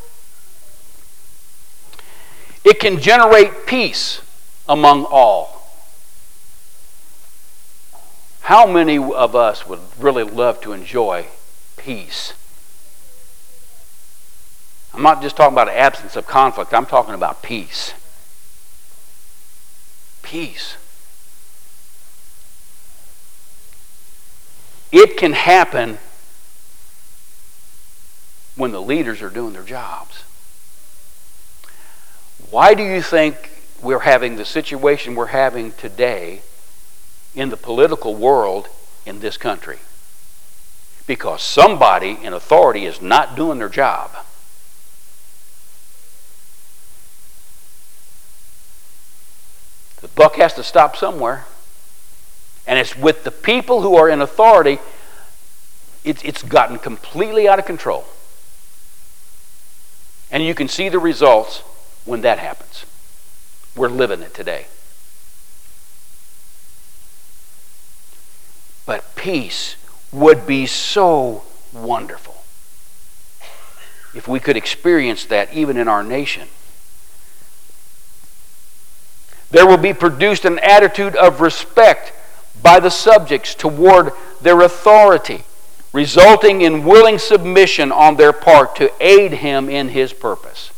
It 2.65 2.79
can 2.79 2.99
generate 2.99 3.65
peace 3.65 4.21
among 4.67 5.05
all. 5.05 5.58
How 8.49 8.65
many 8.65 8.97
of 8.97 9.35
us 9.35 9.67
would 9.67 9.79
really 9.99 10.23
love 10.23 10.59
to 10.61 10.73
enjoy 10.73 11.27
peace? 11.77 12.33
I'm 14.91 15.03
not 15.03 15.21
just 15.21 15.37
talking 15.37 15.53
about 15.53 15.69
absence 15.69 16.15
of 16.15 16.25
conflict, 16.25 16.73
I'm 16.73 16.87
talking 16.87 17.13
about 17.13 17.43
peace. 17.43 17.93
Peace. 20.23 20.77
It 24.91 25.15
can 25.15 25.33
happen 25.33 25.99
when 28.55 28.71
the 28.71 28.81
leaders 28.81 29.21
are 29.21 29.29
doing 29.29 29.53
their 29.53 29.61
jobs. 29.61 30.23
Why 32.49 32.73
do 32.73 32.81
you 32.81 33.03
think 33.03 33.51
we're 33.83 33.99
having 33.99 34.37
the 34.37 34.45
situation 34.45 35.13
we're 35.13 35.27
having 35.27 35.71
today 35.73 36.41
in 37.39 37.49
the 37.49 37.57
political 37.57 38.15
world 38.15 38.67
in 39.05 39.19
this 39.19 39.37
country? 39.37 39.79
Because 41.07 41.41
somebody 41.41 42.17
in 42.21 42.33
authority 42.33 42.85
is 42.85 43.01
not 43.01 43.35
doing 43.35 43.59
their 43.59 43.69
job. 43.69 44.11
The 50.01 50.07
buck 50.09 50.35
has 50.35 50.53
to 50.55 50.63
stop 50.63 50.95
somewhere. 50.95 51.45
And 52.67 52.77
it's 52.77 52.95
with 52.95 53.23
the 53.23 53.31
people 53.31 53.81
who 53.81 53.95
are 53.95 54.07
in 54.07 54.21
authority, 54.21 54.77
it's, 56.03 56.23
it's 56.23 56.43
gotten 56.43 56.77
completely 56.77 57.47
out 57.47 57.57
of 57.57 57.65
control. 57.65 58.05
And 60.31 60.43
you 60.43 60.53
can 60.53 60.67
see 60.67 60.89
the 60.89 60.99
results 60.99 61.63
when 62.05 62.21
that 62.21 62.37
happens. 62.37 62.85
We're 63.75 63.89
living 63.89 64.21
it 64.21 64.33
today. 64.33 64.67
But 68.89 69.13
peace 69.13 69.75
would 70.11 70.47
be 70.47 70.65
so 70.65 71.43
wonderful 71.71 72.41
if 74.15 74.27
we 74.27 74.39
could 74.39 74.57
experience 74.57 75.25
that 75.25 75.53
even 75.53 75.77
in 75.77 75.87
our 75.87 76.01
nation. 76.01 76.47
There 79.51 79.67
will 79.67 79.77
be 79.77 79.93
produced 79.93 80.43
an 80.43 80.57
attitude 80.57 81.15
of 81.15 81.39
respect 81.39 82.13
by 82.63 82.79
the 82.79 82.89
subjects 82.89 83.53
toward 83.53 84.11
their 84.41 84.59
authority, 84.61 85.43
resulting 85.93 86.61
in 86.61 86.83
willing 86.83 87.19
submission 87.19 87.91
on 87.91 88.15
their 88.15 88.33
part 88.33 88.75
to 88.77 88.91
aid 88.99 89.33
him 89.33 89.69
in 89.69 89.89
his 89.89 90.13
purpose. 90.13 90.71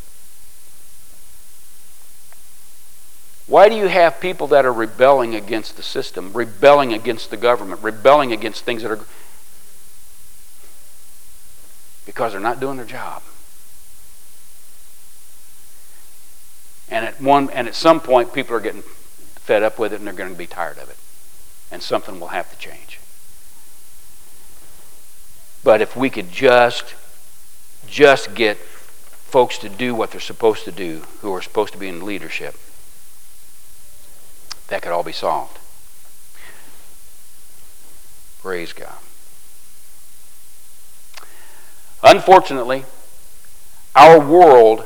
Why 3.52 3.68
do 3.68 3.76
you 3.76 3.88
have 3.88 4.22
people 4.22 4.48
that 4.48 4.66
are 4.66 4.72
rebelling 4.72 5.36
against 5.36 5.76
the 5.76 5.84
system, 5.84 6.32
rebelling 6.32 6.94
against 6.94 7.32
the 7.32 7.36
government, 7.36 7.84
rebelling 7.84 8.32
against 8.32 8.64
things 8.64 8.82
that 8.82 8.92
are. 8.92 9.00
Because 12.06 12.32
they're 12.32 12.40
not 12.40 12.62
doing 12.62 12.78
their 12.78 12.86
job. 12.86 13.24
And 16.90 17.04
at, 17.04 17.20
one, 17.20 17.50
and 17.50 17.68
at 17.68 17.76
some 17.76 18.00
point, 18.00 18.32
people 18.32 18.56
are 18.56 18.62
getting 18.62 18.84
fed 18.84 19.64
up 19.64 19.78
with 19.78 19.92
it 19.92 19.98
and 19.98 20.08
they're 20.08 20.14
going 20.14 20.32
to 20.32 20.38
be 20.38 20.48
tired 20.48 20.78
of 20.78 20.90
it 20.90 20.96
and 21.70 21.84
something 21.84 22.22
will 22.22 22.30
have 22.30 22.50
to 22.52 22.58
change. 22.58 23.02
But 25.62 25.82
if 25.82 25.98
we 25.98 26.10
could 26.10 26.32
just 26.32 26.96
just 27.86 28.34
get 28.34 28.56
folks 28.56 29.58
to 29.58 29.68
do 29.68 29.94
what 29.94 30.12
they're 30.12 30.22
supposed 30.22 30.64
to 30.64 30.72
do, 30.72 31.02
who 31.20 31.34
are 31.34 31.42
supposed 31.42 31.74
to 31.74 31.80
be 31.80 31.90
in 31.90 32.06
leadership, 32.06 32.56
that 34.72 34.82
could 34.82 34.94
all 34.94 35.04
be 35.04 35.12
solved. 35.12 35.60
Praise 38.42 38.72
God. 38.72 38.96
Unfortunately, 42.02 42.86
our 43.94 44.18
world 44.18 44.86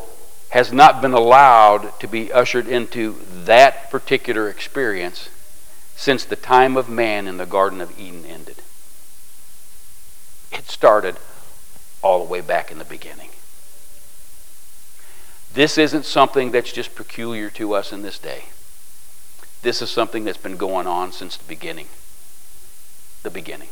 has 0.50 0.74
not 0.74 1.04
been 1.04 1.14
allowed 1.14 1.98
to 2.00 2.08
be 2.08 2.34
ushered 2.34 2.68
into 2.68 3.18
that 3.32 3.92
particular 3.92 4.50
experience 4.50 5.30
since 5.96 6.26
the 6.26 6.36
time 6.36 6.76
of 6.78 6.90
man 6.90 7.28
in 7.28 7.38
the 7.38 7.46
Garden 7.46 7.80
of 7.80 7.98
Eden 8.00 8.26
ended. 8.26 8.64
It 10.52 10.68
started 10.68 11.18
all 12.02 12.26
the 12.26 12.32
way 12.32 12.42
back 12.42 12.72
in 12.72 12.80
the 12.80 12.86
beginning. 12.86 13.30
This 15.54 15.78
isn't 15.78 16.06
something 16.06 16.50
that's 16.50 16.72
just 16.72 16.96
peculiar 16.96 17.52
to 17.52 17.76
us 17.76 17.94
in 17.94 18.02
this 18.02 18.18
day. 18.18 18.46
This 19.66 19.82
is 19.82 19.90
something 19.90 20.26
that's 20.26 20.38
been 20.38 20.58
going 20.58 20.86
on 20.86 21.12
since 21.12 21.38
the 21.38 21.44
beginning. 21.46 21.88
The 23.24 23.32
beginning. 23.32 23.70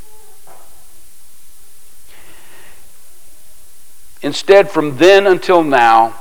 Instead, 4.24 4.72
from 4.72 4.98
then 4.98 5.28
until 5.28 5.62
now, 5.62 6.16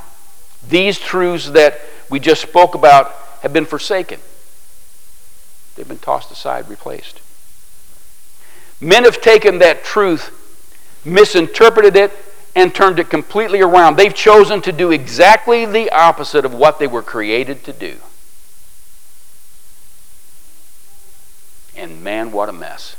these 0.69 0.99
truths 0.99 1.49
that 1.49 1.81
we 2.07 2.19
just 2.19 2.43
spoke 2.43 2.75
about 2.75 3.15
have 3.41 3.51
been 3.51 3.65
forsaken. 3.65 4.19
They've 5.75 5.87
been 5.87 5.97
tossed 5.97 6.29
aside, 6.29 6.69
replaced. 6.69 7.19
Men 8.79 9.05
have 9.05 9.21
taken 9.21 9.57
that 9.57 9.83
truth, 9.83 10.29
misinterpreted 11.03 11.95
it, 11.95 12.11
and 12.55 12.75
turned 12.75 12.99
it 12.99 13.09
completely 13.09 13.61
around. 13.61 13.97
They've 13.97 14.13
chosen 14.13 14.61
to 14.61 14.71
do 14.71 14.91
exactly 14.91 15.65
the 15.65 15.89
opposite 15.89 16.45
of 16.45 16.53
what 16.53 16.77
they 16.77 16.85
were 16.85 17.01
created 17.01 17.63
to 17.63 17.73
do. 17.73 17.97
And 21.75 22.03
man, 22.03 22.31
what 22.31 22.49
a 22.49 22.53
mess. 22.53 22.95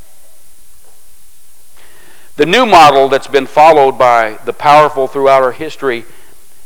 The 2.36 2.46
new 2.46 2.66
model 2.66 3.08
that's 3.08 3.28
been 3.28 3.46
followed 3.46 3.92
by 3.98 4.38
the 4.44 4.52
powerful 4.52 5.06
throughout 5.06 5.42
our 5.42 5.52
history 5.52 6.04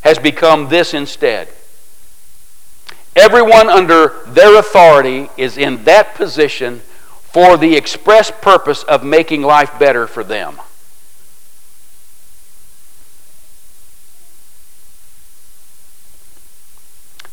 has 0.00 0.18
become 0.18 0.68
this 0.68 0.94
instead 0.94 1.48
Everyone 3.18 3.68
under 3.68 4.20
their 4.28 4.56
authority 4.56 5.28
is 5.36 5.58
in 5.58 5.82
that 5.84 6.14
position 6.14 6.82
for 7.22 7.56
the 7.56 7.74
express 7.74 8.30
purpose 8.30 8.84
of 8.84 9.02
making 9.02 9.42
life 9.42 9.76
better 9.76 10.06
for 10.06 10.22
them. 10.22 10.60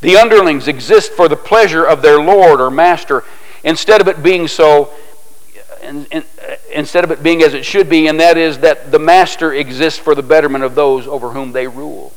The 0.02 0.18
underlings 0.18 0.68
exist 0.68 1.12
for 1.12 1.30
the 1.30 1.36
pleasure 1.36 1.86
of 1.86 2.02
their 2.02 2.20
Lord 2.20 2.60
or 2.60 2.72
Master 2.72 3.24
instead 3.66 4.00
of 4.00 4.08
it 4.08 4.24
being 4.24 4.48
so, 4.48 4.94
instead 6.72 7.04
of 7.04 7.12
it 7.12 7.22
being 7.22 7.44
as 7.44 7.54
it 7.54 7.66
should 7.66 7.90
be, 7.90 8.08
and 8.08 8.20
that 8.22 8.38
is 8.38 8.60
that 8.60 8.92
the 8.92 9.00
Master 9.00 9.52
exists 9.54 10.00
for 10.00 10.16
the 10.16 10.24
betterment 10.24 10.64
of 10.64 10.76
those 10.76 11.06
over 11.06 11.32
whom 11.32 11.52
they 11.52 11.68
rule. 11.68 12.14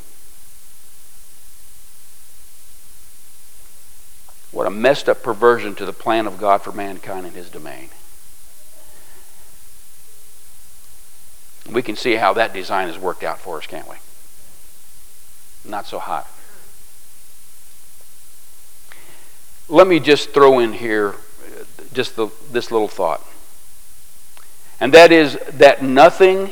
What 4.52 4.66
a 4.66 4.70
messed 4.70 5.08
up 5.08 5.22
perversion 5.22 5.74
to 5.76 5.86
the 5.86 5.92
plan 5.92 6.26
of 6.26 6.38
God 6.38 6.62
for 6.62 6.72
mankind 6.72 7.26
and 7.26 7.34
his 7.34 7.50
domain. 7.50 7.88
We 11.70 11.82
can 11.82 11.96
see 11.96 12.14
how 12.14 12.32
that 12.34 12.54
design 12.54 12.88
has 12.88 12.98
worked 12.98 13.22
out 13.22 13.38
for 13.38 13.58
us, 13.58 13.66
can't 13.66 13.88
we? 13.88 13.96
Not 15.64 15.86
so 15.86 15.98
hot. 15.98 16.26
Let 19.68 19.86
me 19.86 20.00
just 20.00 20.30
throw 20.30 20.60
in 20.60 20.72
here 20.72 21.14
just 21.92 22.16
the, 22.16 22.28
this 22.50 22.70
little 22.70 22.88
thought. 22.88 23.24
And 24.80 24.92
that 24.94 25.10
is 25.10 25.38
that 25.52 25.82
nothing 25.82 26.50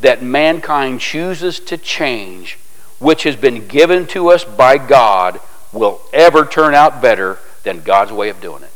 that 0.00 0.22
mankind 0.22 1.00
chooses 1.00 1.60
to 1.60 1.76
change, 1.76 2.58
which 2.98 3.22
has 3.24 3.36
been 3.36 3.66
given 3.66 4.06
to 4.08 4.30
us 4.30 4.44
by 4.44 4.78
God, 4.78 5.40
will 5.72 6.00
ever 6.12 6.44
turn 6.44 6.74
out 6.74 7.02
better 7.02 7.38
than 7.62 7.82
God's 7.82 8.12
way 8.12 8.28
of 8.28 8.40
doing 8.40 8.62
it. 8.62 8.70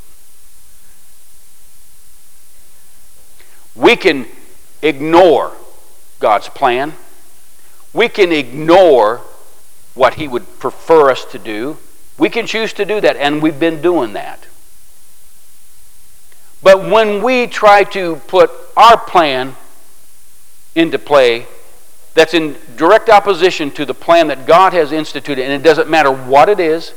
We 3.75 3.96
can 3.96 4.27
ignore 4.83 5.53
God's 6.20 6.48
plan. 6.48 6.92
We 7.92 8.09
can 8.09 8.33
ignore 8.33 9.22
what 9.94 10.14
He 10.14 10.29
would 10.29 10.59
prefer 10.59 11.11
us 11.11 11.25
to 11.27 11.38
do. 11.38 11.79
We 12.18 12.29
can 12.29 12.46
choose 12.46 12.72
to 12.75 12.85
do 12.85 13.01
that, 13.01 13.16
and 13.16 13.42
we've 13.42 13.59
been 13.59 13.81
doing 13.81 14.12
that. 14.12 14.46
But 16.62 16.88
when 16.88 17.22
we 17.22 17.46
try 17.46 17.85
to 17.85 18.16
put 18.29 18.51
our 18.77 18.96
plan 18.96 19.57
into 20.75 20.98
play 20.98 21.46
that's 22.14 22.35
in 22.35 22.57
direct 22.77 23.09
opposition 23.09 23.70
to 23.72 23.85
the 23.85 23.94
plan 23.94 24.29
that 24.29 24.46
God 24.46 24.72
has 24.72 24.92
instituted, 24.92 25.42
and 25.42 25.53
it 25.53 25.64
doesn't 25.64 25.88
matter 25.88 26.12
what 26.12 26.48
it 26.48 26.61
is, 26.61 26.92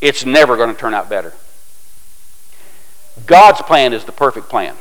it's 0.00 0.24
never 0.24 0.56
going 0.56 0.72
to 0.72 0.78
turn 0.78 0.94
out 0.94 1.10
better. 1.10 1.32
God's 3.26 3.60
plan 3.62 3.92
is 3.92 4.04
the 4.04 4.12
perfect 4.12 4.48
plan. 4.48 4.76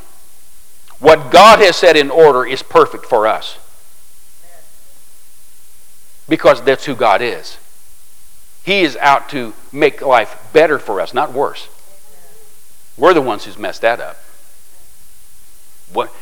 What 0.99 1.31
God 1.31 1.59
has 1.59 1.75
set 1.75 1.97
in 1.97 2.11
order 2.11 2.45
is 2.45 2.61
perfect 2.61 3.05
for 3.05 3.25
us. 3.25 3.57
Because 6.27 6.61
that's 6.61 6.85
who 6.85 6.95
God 6.95 7.21
is. 7.21 7.57
He 8.63 8.81
is 8.81 8.95
out 8.97 9.29
to 9.29 9.53
make 9.71 10.01
life 10.01 10.37
better 10.53 10.77
for 10.77 11.01
us, 11.01 11.13
not 11.13 11.33
worse. 11.33 11.67
We're 12.99 13.13
the 13.13 13.21
ones 13.21 13.45
who's 13.45 13.57
messed 13.57 13.81
that 13.81 13.99
up. 14.01 14.17
What, 15.93 16.13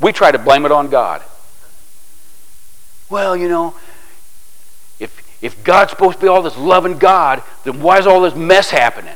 we 0.00 0.12
try 0.12 0.32
to 0.32 0.38
blame 0.38 0.64
it 0.64 0.72
on 0.72 0.88
God. 0.88 1.22
Well, 3.10 3.36
you 3.36 3.48
know, 3.48 3.74
if, 4.98 5.22
if 5.42 5.62
God's 5.62 5.90
supposed 5.90 6.16
to 6.16 6.22
be 6.22 6.28
all 6.28 6.42
this 6.42 6.56
loving 6.56 6.96
God, 6.96 7.42
then 7.64 7.80
why 7.82 7.98
is 7.98 8.06
all 8.06 8.22
this 8.22 8.34
mess 8.34 8.70
happening? 8.70 9.14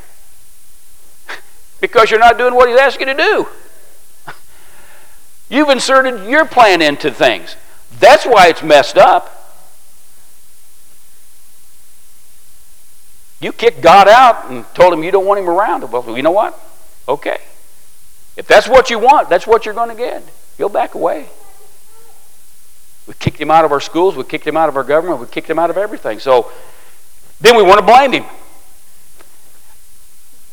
because 1.81 2.11
you're 2.11 2.21
not 2.21 2.37
doing 2.37 2.55
what 2.55 2.69
He's 2.69 2.79
asking 2.79 3.09
you 3.09 3.15
to 3.15 3.23
do. 3.23 3.49
You've 5.49 5.71
inserted 5.71 6.29
your 6.29 6.45
plan 6.45 6.83
into 6.83 7.11
things. 7.11 7.57
That's 7.99 8.27
why 8.27 8.49
it's 8.49 8.63
messed 8.63 8.99
up. 8.99 9.33
You 13.41 13.53
kicked 13.53 13.81
God 13.81 14.09
out 14.09 14.51
and 14.51 14.65
told 14.75 14.93
him 14.93 15.05
you 15.05 15.11
don't 15.11 15.27
want 15.27 15.41
him 15.41 15.49
around. 15.49 15.91
Well, 15.91 16.17
you 16.17 16.23
know 16.23 16.31
what? 16.31 16.59
Okay. 17.09 17.39
If 18.37 18.47
that's 18.47 18.69
what 18.69 18.91
you 18.91 18.99
want, 18.99 19.29
that's 19.29 19.47
what 19.47 19.65
you're 19.65 19.75
going 19.75 19.89
to 19.89 19.95
get. 19.95 20.23
You'll 20.59 20.69
back 20.69 20.95
away. 20.95 21.29
We 23.07 23.15
kicked 23.15 23.41
him 23.41 23.51
out 23.51 23.65
of 23.65 23.73
our 23.73 23.81
schools. 23.81 24.17
We 24.17 24.25
kicked 24.25 24.47
him 24.47 24.57
out 24.57 24.69
of 24.69 24.77
our 24.77 24.85
government. 24.85 25.21
We 25.21 25.27
kicked 25.27 25.49
him 25.49 25.59
out 25.59 25.71
of 25.71 25.77
everything. 25.77 26.19
So 26.19 26.51
then 27.41 27.57
we 27.57 27.63
want 27.63 27.79
to 27.79 27.87
blame 27.87 28.13
him. 28.13 28.25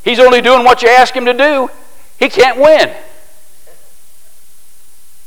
He's 0.04 0.20
only 0.20 0.42
doing 0.42 0.64
what 0.64 0.82
you 0.82 0.90
ask 0.90 1.16
him 1.16 1.26
to 1.26 1.34
do. 1.34 1.70
He 2.20 2.30
can't 2.30 2.60
win. 2.60 2.94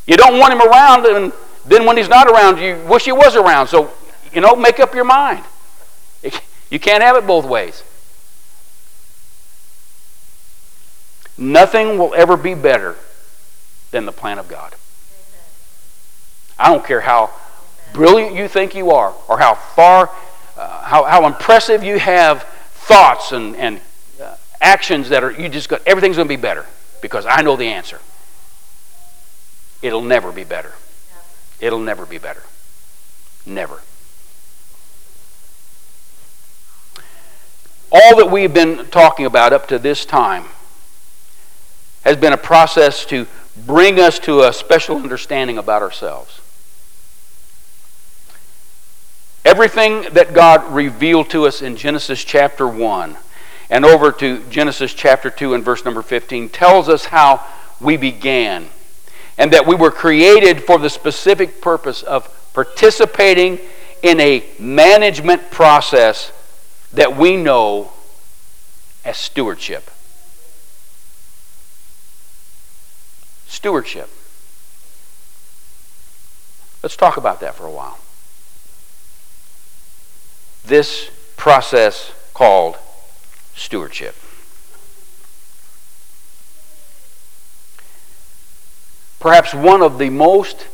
You 0.07 0.17
don't 0.17 0.39
want 0.39 0.53
him 0.53 0.61
around, 0.61 1.07
and 1.07 1.33
then 1.65 1.85
when 1.85 1.97
he's 1.97 2.09
not 2.09 2.29
around, 2.29 2.59
you 2.59 2.77
wish 2.89 3.07
he 3.07 3.13
was 3.13 3.35
around. 3.35 3.67
So, 3.67 3.91
you 4.33 4.41
know, 4.41 4.55
make 4.55 4.79
up 4.81 4.95
your 4.95 5.05
mind. 5.05 5.45
You 6.69 6.81
can't 6.81 7.01
have 7.01 7.15
it 7.15 7.29
both 7.29 7.45
ways. 7.45 7.85
Nothing 11.39 11.99
will 11.99 12.15
ever 12.15 12.37
be 12.37 12.55
better 12.55 12.97
than 13.91 14.07
the 14.07 14.13
plan 14.13 14.39
of 14.39 14.49
God. 14.49 14.75
I 16.59 16.73
don't 16.73 16.85
care 16.85 17.03
how 17.03 17.31
brilliant 17.93 18.35
you 18.35 18.49
think 18.49 18.75
you 18.75 18.91
are 18.91 19.15
or 19.29 19.39
how 19.39 19.55
far, 19.55 20.11
uh, 20.57 20.83
how, 20.85 21.05
how 21.05 21.27
impressive 21.27 21.83
you 21.83 21.99
have 21.99 22.43
thoughts 22.73 23.33
and, 23.33 23.55
and 23.57 23.81
uh, 24.23 24.37
actions 24.61 25.11
that 25.11 25.23
are, 25.23 25.31
you 25.31 25.49
just 25.49 25.69
got, 25.69 25.83
everything's 25.87 26.17
going 26.17 26.29
to 26.29 26.35
be 26.35 26.41
better 26.41 26.65
because 27.03 27.27
I 27.29 27.43
know 27.43 27.57
the 27.57 27.67
answer. 27.67 28.01
It'll 29.83 30.03
never 30.03 30.33
be 30.33 30.45
better. 30.45 30.73
It'll 31.61 31.81
never 31.81 32.07
be 32.07 32.19
better. 32.19 32.43
Never. 33.45 33.83
All 37.93 38.17
that 38.17 38.31
we've 38.31 38.53
been 38.53 38.87
talking 38.87 39.27
about 39.27 39.53
up 39.53 39.69
to 39.69 39.79
this 39.79 40.05
time 40.05 40.47
has 42.07 42.17
been 42.17 42.33
a 42.33 42.37
process 42.37 43.05
to 43.05 43.27
bring 43.67 43.99
us 43.99 44.21
to 44.21 44.43
a 44.43 44.53
special 44.53 44.97
understanding 44.97 45.59
about 45.59 45.83
ourselves. 45.83 46.41
Everything 49.45 50.03
that 50.13 50.33
God 50.33 50.73
revealed 50.73 51.31
to 51.31 51.49
us 51.49 51.63
in 51.63 51.75
Genesis 51.75 52.23
chapter 52.23 52.69
1 52.69 53.17
and 53.71 53.85
over 53.85 54.13
to 54.13 54.41
Genesis 54.51 54.95
chapter 54.95 55.31
2 55.31 55.55
and 55.55 55.65
verse 55.65 55.85
number 55.85 56.01
15 56.01 56.49
tells 56.51 56.89
us 56.89 57.07
how 57.07 57.45
we 57.81 57.97
began 57.97 58.67
and 59.37 59.53
that 59.53 59.67
we 59.67 59.75
were 59.75 59.91
created 59.91 60.63
for 60.63 60.79
the 60.79 60.89
specific 60.89 61.61
purpose 61.61 62.05
of 62.05 62.33
participating 62.55 63.59
in 64.05 64.21
a 64.21 64.45
management 64.61 65.51
process 65.51 66.31
that 66.93 67.17
we 67.17 67.37
know 67.37 67.91
as 69.05 69.17
stewardship. 69.17 69.91
Stewardship. 73.49 74.11
Let's 76.83 76.97
talk 76.97 77.17
about 77.17 77.41
that 77.41 77.55
for 77.55 77.67
a 77.67 77.71
while. 77.71 77.99
This 80.65 81.11
process 81.37 82.13
called 82.35 82.77
stewardship. 83.55 84.15
Perhaps 89.19 89.55
one 89.55 89.83
of 89.83 89.99
the 89.99 90.11
most 90.11 90.67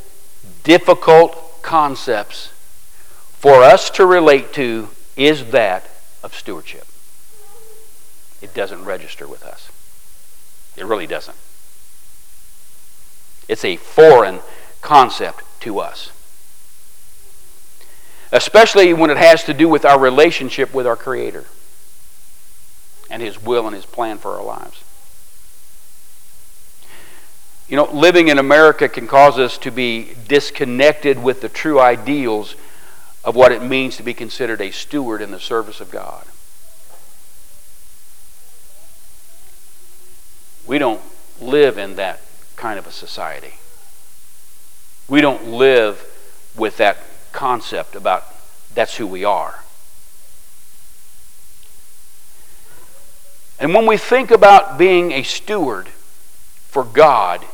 difficult 0.64 1.62
concepts 1.62 2.50
for 3.38 3.62
us 3.62 3.88
to 3.90 4.04
relate 4.04 4.52
to 4.54 4.88
is 5.16 5.46
that 5.46 5.88
of 6.22 6.34
stewardship. 6.34 6.86
It 8.40 8.54
doesn't 8.54 8.84
register 8.84 9.26
with 9.26 9.44
us. 9.44 9.70
It 10.76 10.84
really 10.84 11.06
doesn't. 11.06 11.36
It's 13.48 13.64
a 13.64 13.76
foreign 13.76 14.40
concept 14.80 15.44
to 15.60 15.78
us. 15.78 16.10
Especially 18.30 18.92
when 18.94 19.10
it 19.10 19.16
has 19.16 19.44
to 19.44 19.54
do 19.54 19.68
with 19.68 19.84
our 19.84 19.98
relationship 19.98 20.72
with 20.72 20.86
our 20.86 20.96
Creator 20.96 21.44
and 23.10 23.20
His 23.20 23.42
will 23.42 23.66
and 23.66 23.76
His 23.76 23.84
plan 23.86 24.18
for 24.18 24.32
our 24.32 24.44
lives. 24.44 24.82
You 27.68 27.76
know, 27.76 27.90
living 27.92 28.28
in 28.28 28.38
America 28.38 28.88
can 28.88 29.06
cause 29.06 29.38
us 29.38 29.56
to 29.58 29.70
be 29.70 30.14
disconnected 30.28 31.22
with 31.22 31.40
the 31.40 31.48
true 31.48 31.80
ideals 31.80 32.54
of 33.24 33.36
what 33.36 33.52
it 33.52 33.62
means 33.62 33.96
to 33.96 34.02
be 34.02 34.14
considered 34.14 34.60
a 34.60 34.70
steward 34.70 35.22
in 35.22 35.30
the 35.30 35.40
service 35.40 35.80
of 35.80 35.90
God. 35.90 36.26
We 40.66 40.78
don't 40.78 41.00
live 41.40 41.78
in 41.78 41.96
that 41.96 42.20
kind 42.62 42.78
of 42.78 42.86
a 42.86 42.92
society. 42.92 43.54
We 45.08 45.20
don't 45.20 45.48
live 45.48 46.00
with 46.56 46.76
that 46.76 46.96
concept 47.32 47.96
about 47.96 48.24
that's 48.72 48.96
who 48.98 49.04
we 49.04 49.24
are. 49.24 49.64
And 53.58 53.74
when 53.74 53.84
we 53.84 53.96
think 53.96 54.30
about 54.30 54.78
being 54.78 55.10
a 55.10 55.24
steward 55.24 55.88
for 56.68 56.84
God, 56.84 57.44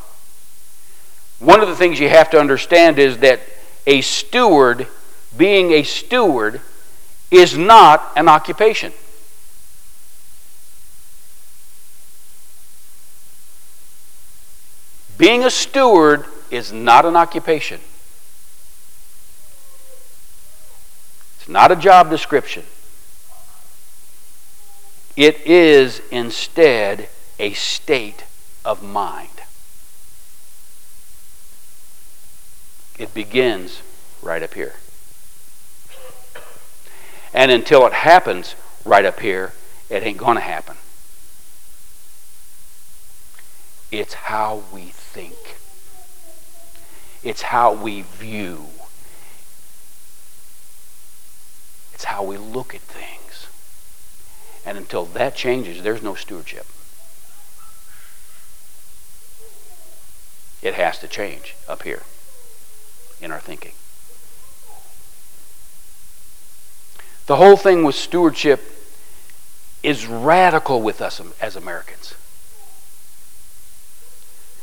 one 1.39 1.63
of 1.63 1.69
the 1.69 1.75
things 1.75 1.99
you 1.99 2.11
have 2.11 2.29
to 2.33 2.39
understand 2.39 2.99
is 2.99 3.17
that 3.19 3.41
a 3.87 4.03
steward 4.03 4.89
being 5.35 5.73
a 5.73 5.85
steward 5.85 6.61
is 7.31 7.57
not 7.57 8.13
an 8.15 8.29
occupation. 8.29 8.93
Being 15.19 15.45
a 15.45 15.51
steward 15.51 16.25
is 16.49 16.73
not 16.73 17.05
an 17.05 17.17
occupation. 17.17 17.81
It's 21.39 21.49
not 21.49 21.73
a 21.73 21.77
job 21.77 22.09
description. 22.09 22.63
It 25.17 25.45
is 25.45 26.01
instead 26.13 27.09
a 27.41 27.53
state 27.55 28.25
of 28.65 28.83
mind. 28.83 29.29
It 32.97 33.13
begins 33.13 33.83
right 34.23 34.43
up 34.43 34.55
here. 34.55 34.75
And 37.35 37.51
until 37.51 37.87
it 37.87 37.93
happens 37.93 38.55
right 38.85 39.05
up 39.05 39.19
here, 39.19 39.53
it 39.91 40.05
ain't 40.05 40.19
going 40.19 40.37
to 40.37 40.43
happen. 40.43 40.77
It's 43.91 44.15
how 44.15 44.63
we 44.73 44.83
think, 44.83 45.57
it's 47.23 47.43
how 47.43 47.73
we 47.73 48.03
view, 48.03 48.67
it's 51.95 52.05
how 52.05 52.23
we 52.23 52.37
look 52.37 52.75
at 52.75 52.83
things. 52.83 53.47
And 54.67 54.77
until 54.77 55.07
that 55.07 55.35
changes, 55.35 55.83
there's 55.83 56.03
no 56.03 56.15
stewardship. 56.15 56.67
It 60.61 60.75
has 60.75 60.99
to 60.99 61.09
change 61.09 61.57
up 61.67 61.85
here 61.85 62.03
in 63.21 63.33
our 63.33 63.41
thinking. 63.41 63.73
The 67.27 67.37
whole 67.37 67.57
thing 67.57 67.85
with 67.85 67.95
stewardship 67.95 68.61
is 69.83 70.07
radical 70.07 70.83
with 70.83 71.01
us 71.01 71.21
as 71.41 71.57
Americans. 71.57 72.15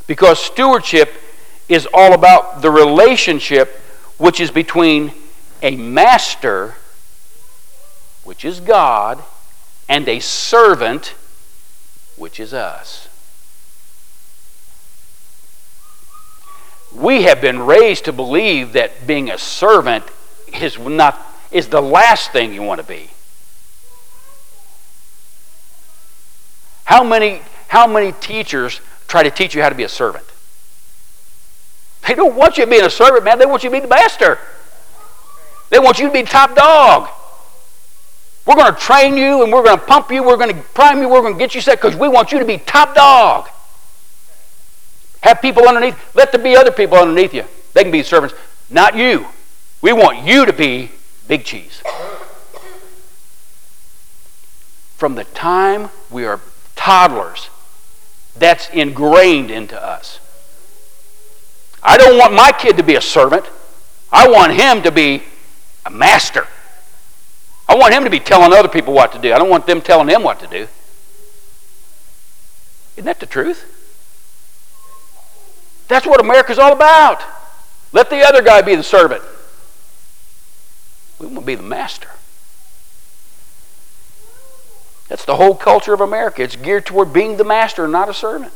Because 0.07 0.39
stewardship 0.39 1.13
is 1.67 1.87
all 1.93 2.13
about 2.13 2.61
the 2.61 2.69
relationship 2.69 3.81
which 4.17 4.39
is 4.39 4.51
between 4.51 5.11
a 5.61 5.75
master, 5.75 6.75
which 8.23 8.45
is 8.45 8.59
God, 8.59 9.23
and 9.89 10.07
a 10.07 10.19
servant, 10.19 11.15
which 12.15 12.39
is 12.39 12.53
us. 12.53 13.07
We 16.93 17.23
have 17.23 17.41
been 17.41 17.59
raised 17.59 18.05
to 18.05 18.13
believe 18.13 18.73
that 18.73 19.05
being 19.05 19.29
a 19.29 19.37
servant 19.37 20.05
is 20.61 20.77
not 20.79 21.19
is 21.51 21.67
the 21.67 21.81
last 21.81 22.31
thing 22.31 22.53
you 22.53 22.61
want 22.61 22.79
to 22.79 22.87
be. 22.87 23.09
How 26.85 27.03
many 27.03 27.41
how 27.67 27.87
many 27.87 28.13
teachers 28.13 28.79
try 29.07 29.23
to 29.23 29.31
teach 29.31 29.55
you 29.55 29.61
how 29.61 29.69
to 29.69 29.75
be 29.75 29.83
a 29.83 29.89
servant? 29.89 30.25
They 32.07 32.13
don't 32.13 32.35
want 32.35 32.57
you 32.57 32.65
to 32.65 32.69
be 32.69 32.79
a 32.79 32.89
servant, 32.89 33.23
man. 33.23 33.39
They 33.39 33.45
want 33.45 33.63
you 33.63 33.69
to 33.69 33.75
be 33.75 33.79
the 33.79 33.87
master. 33.87 34.37
They 35.69 35.79
want 35.79 35.99
you 35.99 36.07
to 36.07 36.13
be 36.13 36.23
top 36.23 36.55
dog. 36.55 37.09
We're 38.45 38.55
going 38.55 38.73
to 38.73 38.79
train 38.79 39.17
you 39.17 39.43
and 39.43 39.51
we're 39.51 39.63
going 39.63 39.79
to 39.79 39.85
pump 39.85 40.11
you. 40.11 40.23
We're 40.23 40.37
going 40.37 40.55
to 40.55 40.61
prime 40.73 41.01
you. 41.01 41.09
We're 41.09 41.21
going 41.21 41.33
to 41.33 41.39
get 41.39 41.55
you 41.55 41.61
set 41.61 41.81
because 41.81 41.95
we 41.95 42.07
want 42.07 42.31
you 42.31 42.39
to 42.39 42.45
be 42.45 42.59
top 42.59 42.93
dog. 42.93 43.49
Have 45.21 45.41
people 45.41 45.67
underneath. 45.67 45.97
Let 46.15 46.31
there 46.31 46.43
be 46.43 46.55
other 46.55 46.71
people 46.71 46.97
underneath 46.99 47.33
you. 47.33 47.45
They 47.73 47.81
can 47.81 47.91
be 47.91 48.03
servants, 48.03 48.35
not 48.69 48.95
you. 48.95 49.25
We 49.81 49.91
want 49.91 50.23
you 50.23 50.45
to 50.45 50.53
be 50.53 50.91
big 51.27 51.43
cheese. 51.43 51.81
From 54.95 55.15
the 55.15 55.23
time 55.23 55.89
we 56.11 56.25
are 56.25 56.39
toddlers, 56.75 57.49
that's 58.37 58.69
ingrained 58.69 59.51
into 59.51 59.81
us. 59.81 60.19
I 61.81 61.97
don't 61.97 62.17
want 62.17 62.33
my 62.33 62.51
kid 62.51 62.77
to 62.77 62.83
be 62.83 62.95
a 62.95 63.01
servant. 63.01 63.45
I 64.11 64.27
want 64.27 64.53
him 64.53 64.81
to 64.83 64.91
be 64.91 65.23
a 65.85 65.89
master. 65.89 66.47
I 67.67 67.75
want 67.75 67.93
him 67.93 68.03
to 68.03 68.09
be 68.09 68.19
telling 68.19 68.53
other 68.53 68.67
people 68.67 68.93
what 68.93 69.11
to 69.13 69.19
do. 69.19 69.33
I 69.33 69.37
don't 69.37 69.49
want 69.49 69.65
them 69.65 69.81
telling 69.81 70.07
him 70.07 70.23
what 70.23 70.39
to 70.39 70.47
do. 70.47 70.67
Isn't 72.95 73.05
that 73.05 73.19
the 73.19 73.25
truth? 73.25 73.71
That's 75.87 76.05
what 76.05 76.19
America's 76.19 76.57
all 76.57 76.73
about. 76.73 77.21
Let 77.91 78.09
the 78.09 78.21
other 78.21 78.41
guy 78.41 78.61
be 78.61 78.75
the 78.75 78.83
servant. 78.83 79.23
We 81.19 81.27
want 81.27 81.41
to 81.41 81.45
be 81.45 81.55
the 81.55 81.63
master. 81.63 82.09
That's 85.07 85.25
the 85.25 85.35
whole 85.35 85.55
culture 85.55 85.93
of 85.93 86.01
America. 86.01 86.41
It's 86.41 86.55
geared 86.55 86.85
toward 86.85 87.13
being 87.13 87.37
the 87.37 87.43
master 87.43 87.87
not 87.87 88.09
a 88.09 88.13
servant. 88.13 88.53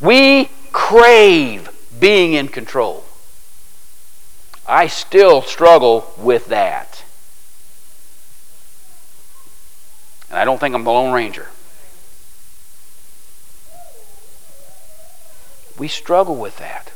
We 0.00 0.50
crave 0.70 1.70
being 1.98 2.34
in 2.34 2.48
control. 2.48 3.04
I 4.66 4.86
still 4.86 5.42
struggle 5.42 6.12
with 6.18 6.46
that. 6.48 7.04
And 10.28 10.38
I 10.38 10.44
don't 10.44 10.60
think 10.60 10.74
I'm 10.74 10.84
the 10.84 10.90
Lone 10.90 11.12
Ranger. 11.12 11.48
We 15.78 15.88
struggle 15.88 16.36
with 16.36 16.58
that. 16.58 16.92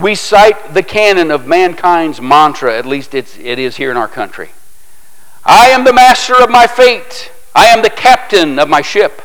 We 0.00 0.14
cite 0.14 0.74
the 0.74 0.82
canon 0.82 1.32
of 1.32 1.46
mankind's 1.46 2.20
mantra, 2.20 2.76
at 2.78 2.86
least 2.86 3.14
it's, 3.14 3.36
it 3.36 3.58
is 3.58 3.76
here 3.76 3.90
in 3.90 3.96
our 3.96 4.06
country. 4.06 4.50
I 5.44 5.68
am 5.68 5.84
the 5.84 5.92
master 5.92 6.40
of 6.40 6.50
my 6.50 6.66
fate. 6.66 7.32
I 7.54 7.66
am 7.66 7.82
the 7.82 7.90
captain 7.90 8.58
of 8.60 8.68
my 8.68 8.80
ship. 8.80 9.22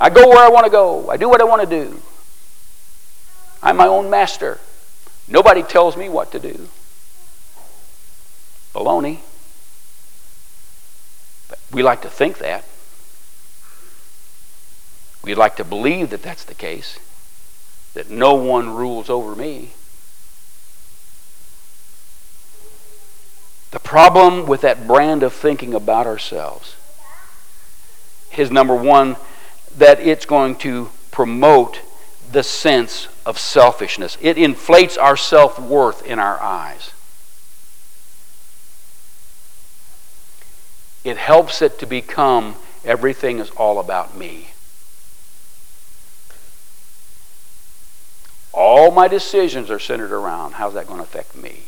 I 0.00 0.10
go 0.10 0.28
where 0.28 0.44
I 0.44 0.48
want 0.48 0.64
to 0.64 0.70
go. 0.70 1.08
I 1.08 1.16
do 1.16 1.28
what 1.28 1.40
I 1.40 1.44
want 1.44 1.62
to 1.62 1.68
do. 1.68 2.00
I'm 3.62 3.76
my 3.76 3.86
own 3.86 4.10
master. 4.10 4.58
Nobody 5.28 5.62
tells 5.62 5.96
me 5.96 6.08
what 6.08 6.32
to 6.32 6.38
do. 6.40 6.68
Baloney. 8.74 9.20
We 11.72 11.82
like 11.82 12.02
to 12.02 12.10
think 12.10 12.38
that. 12.38 12.64
We'd 15.24 15.36
like 15.36 15.56
to 15.56 15.64
believe 15.64 16.10
that 16.10 16.22
that's 16.22 16.44
the 16.44 16.54
case, 16.54 16.98
that 17.94 18.10
no 18.10 18.34
one 18.34 18.74
rules 18.74 19.08
over 19.08 19.34
me. 19.34 19.70
The 23.70 23.78
problem 23.80 24.46
with 24.46 24.60
that 24.60 24.86
brand 24.86 25.22
of 25.22 25.32
thinking 25.32 25.72
about 25.72 26.06
ourselves 26.06 26.76
is 28.36 28.50
number 28.50 28.74
one, 28.74 29.16
that 29.74 29.98
it's 29.98 30.26
going 30.26 30.56
to 30.56 30.90
promote 31.10 31.80
the 32.30 32.42
sense 32.42 33.08
of 33.24 33.38
selfishness. 33.38 34.18
It 34.20 34.36
inflates 34.36 34.98
our 34.98 35.16
self 35.16 35.58
worth 35.58 36.04
in 36.04 36.18
our 36.18 36.38
eyes. 36.40 36.90
It 41.02 41.16
helps 41.16 41.62
it 41.62 41.78
to 41.78 41.86
become 41.86 42.56
everything 42.84 43.38
is 43.38 43.48
all 43.50 43.78
about 43.78 44.16
me. 44.16 44.48
All 48.54 48.92
my 48.92 49.08
decisions 49.08 49.68
are 49.68 49.80
centered 49.80 50.12
around 50.12 50.52
how's 50.52 50.74
that 50.74 50.86
going 50.86 50.98
to 50.98 51.02
affect 51.02 51.34
me? 51.34 51.62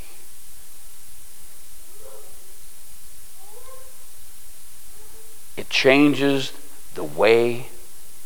It 5.56 5.68
changes 5.68 6.52
the 6.94 7.02
way 7.02 7.68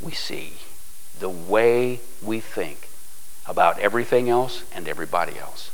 we 0.00 0.12
see, 0.12 0.54
the 1.18 1.30
way 1.30 2.00
we 2.22 2.40
think 2.40 2.88
about 3.46 3.78
everything 3.78 4.28
else 4.28 4.62
and 4.74 4.86
everybody 4.86 5.38
else. 5.38 5.70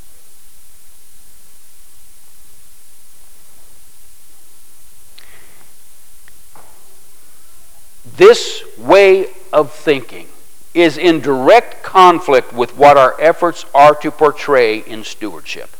This 8.16 8.62
way 8.78 9.30
of 9.52 9.72
thinking 9.72 10.28
is 10.76 10.98
in 10.98 11.20
direct 11.20 11.82
conflict 11.82 12.52
with 12.52 12.76
what 12.76 12.98
our 12.98 13.18
efforts 13.18 13.64
are 13.74 13.94
to 13.94 14.10
portray 14.10 14.76
in 14.76 15.02
stewardship. 15.02 15.70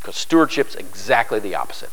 Because 0.00 0.16
stewardship's 0.16 0.74
exactly 0.74 1.38
the 1.38 1.54
opposite. 1.54 1.90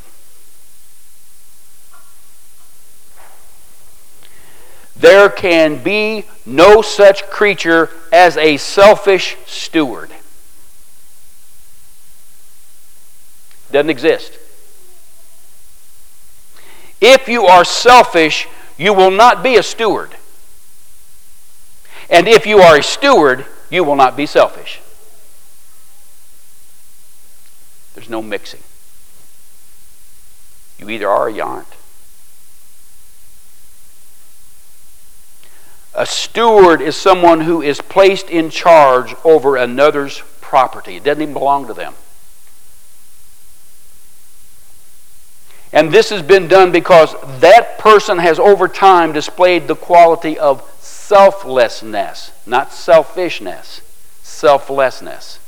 There 4.96 5.30
can 5.30 5.84
be 5.84 6.26
no 6.44 6.82
such 6.82 7.30
creature 7.30 7.92
as 8.12 8.36
a 8.36 8.58
selfish 8.58 9.38
steward. 9.46 10.10
Doesn't 13.72 13.92
exist. 13.92 14.39
If 17.00 17.28
you 17.28 17.46
are 17.46 17.64
selfish, 17.64 18.48
you 18.80 18.92
will 18.96 19.12
not 19.12 19.44
be 19.44 19.56
a 19.56 19.64
steward. 19.64 20.16
And 22.12 22.28
if 22.28 22.45
you 22.45 22.59
are 22.59 22.78
a 22.78 22.84
steward, 22.84 23.45
you 23.70 23.86
will 23.86 23.95
not 23.95 24.18
be 24.18 24.26
selfish. 24.26 24.82
There's 27.95 28.09
no 28.09 28.22
mixing. 28.22 28.59
You 30.78 30.89
either 30.89 31.07
are 31.07 31.28
or 31.28 31.30
you 31.30 31.41
aren't. 31.41 31.68
A 35.93 36.05
steward 36.05 36.82
is 36.82 36.95
someone 36.95 37.41
who 37.41 37.62
is 37.62 37.82
placed 37.82 38.30
in 38.30 38.49
charge 38.49 39.14
over 39.24 39.55
another's 39.55 40.22
property. 40.39 40.97
It 40.97 41.03
doesn't 41.03 41.22
even 41.22 41.34
belong 41.34 41.68
to 41.68 41.74
them. 41.74 41.93
And 45.74 45.91
this 45.91 46.09
has 46.09 46.22
been 46.22 46.47
done 46.47 46.72
because 46.72 47.16
that 47.39 47.78
person 47.78 48.18
has 48.18 48.39
over 48.39 48.68
time 48.68 49.14
displayed 49.14 49.68
the 49.68 49.76
quality 49.76 50.38
of 50.38 50.62
selflessness, 51.12 52.32
not 52.45 52.72
selfishness, 52.72 53.82
selflessness. 54.24 55.39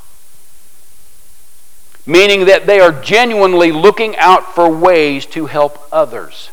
Meaning 2.06 2.48
that 2.48 2.66
they 2.66 2.82
are 2.82 2.92
genuinely 2.92 3.72
looking 3.72 4.18
out 4.18 4.54
for 4.54 4.70
ways 4.70 5.26
to 5.28 5.46
help 5.46 5.88
others. 5.90 6.50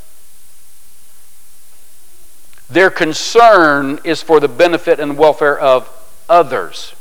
Their 2.68 2.88
concern 2.88 3.98
is 4.04 4.22
for 4.22 4.38
the 4.38 4.46
benefit 4.46 5.00
and 5.00 5.18
welfare 5.18 5.58
of 5.58 5.88
others. 6.28 6.94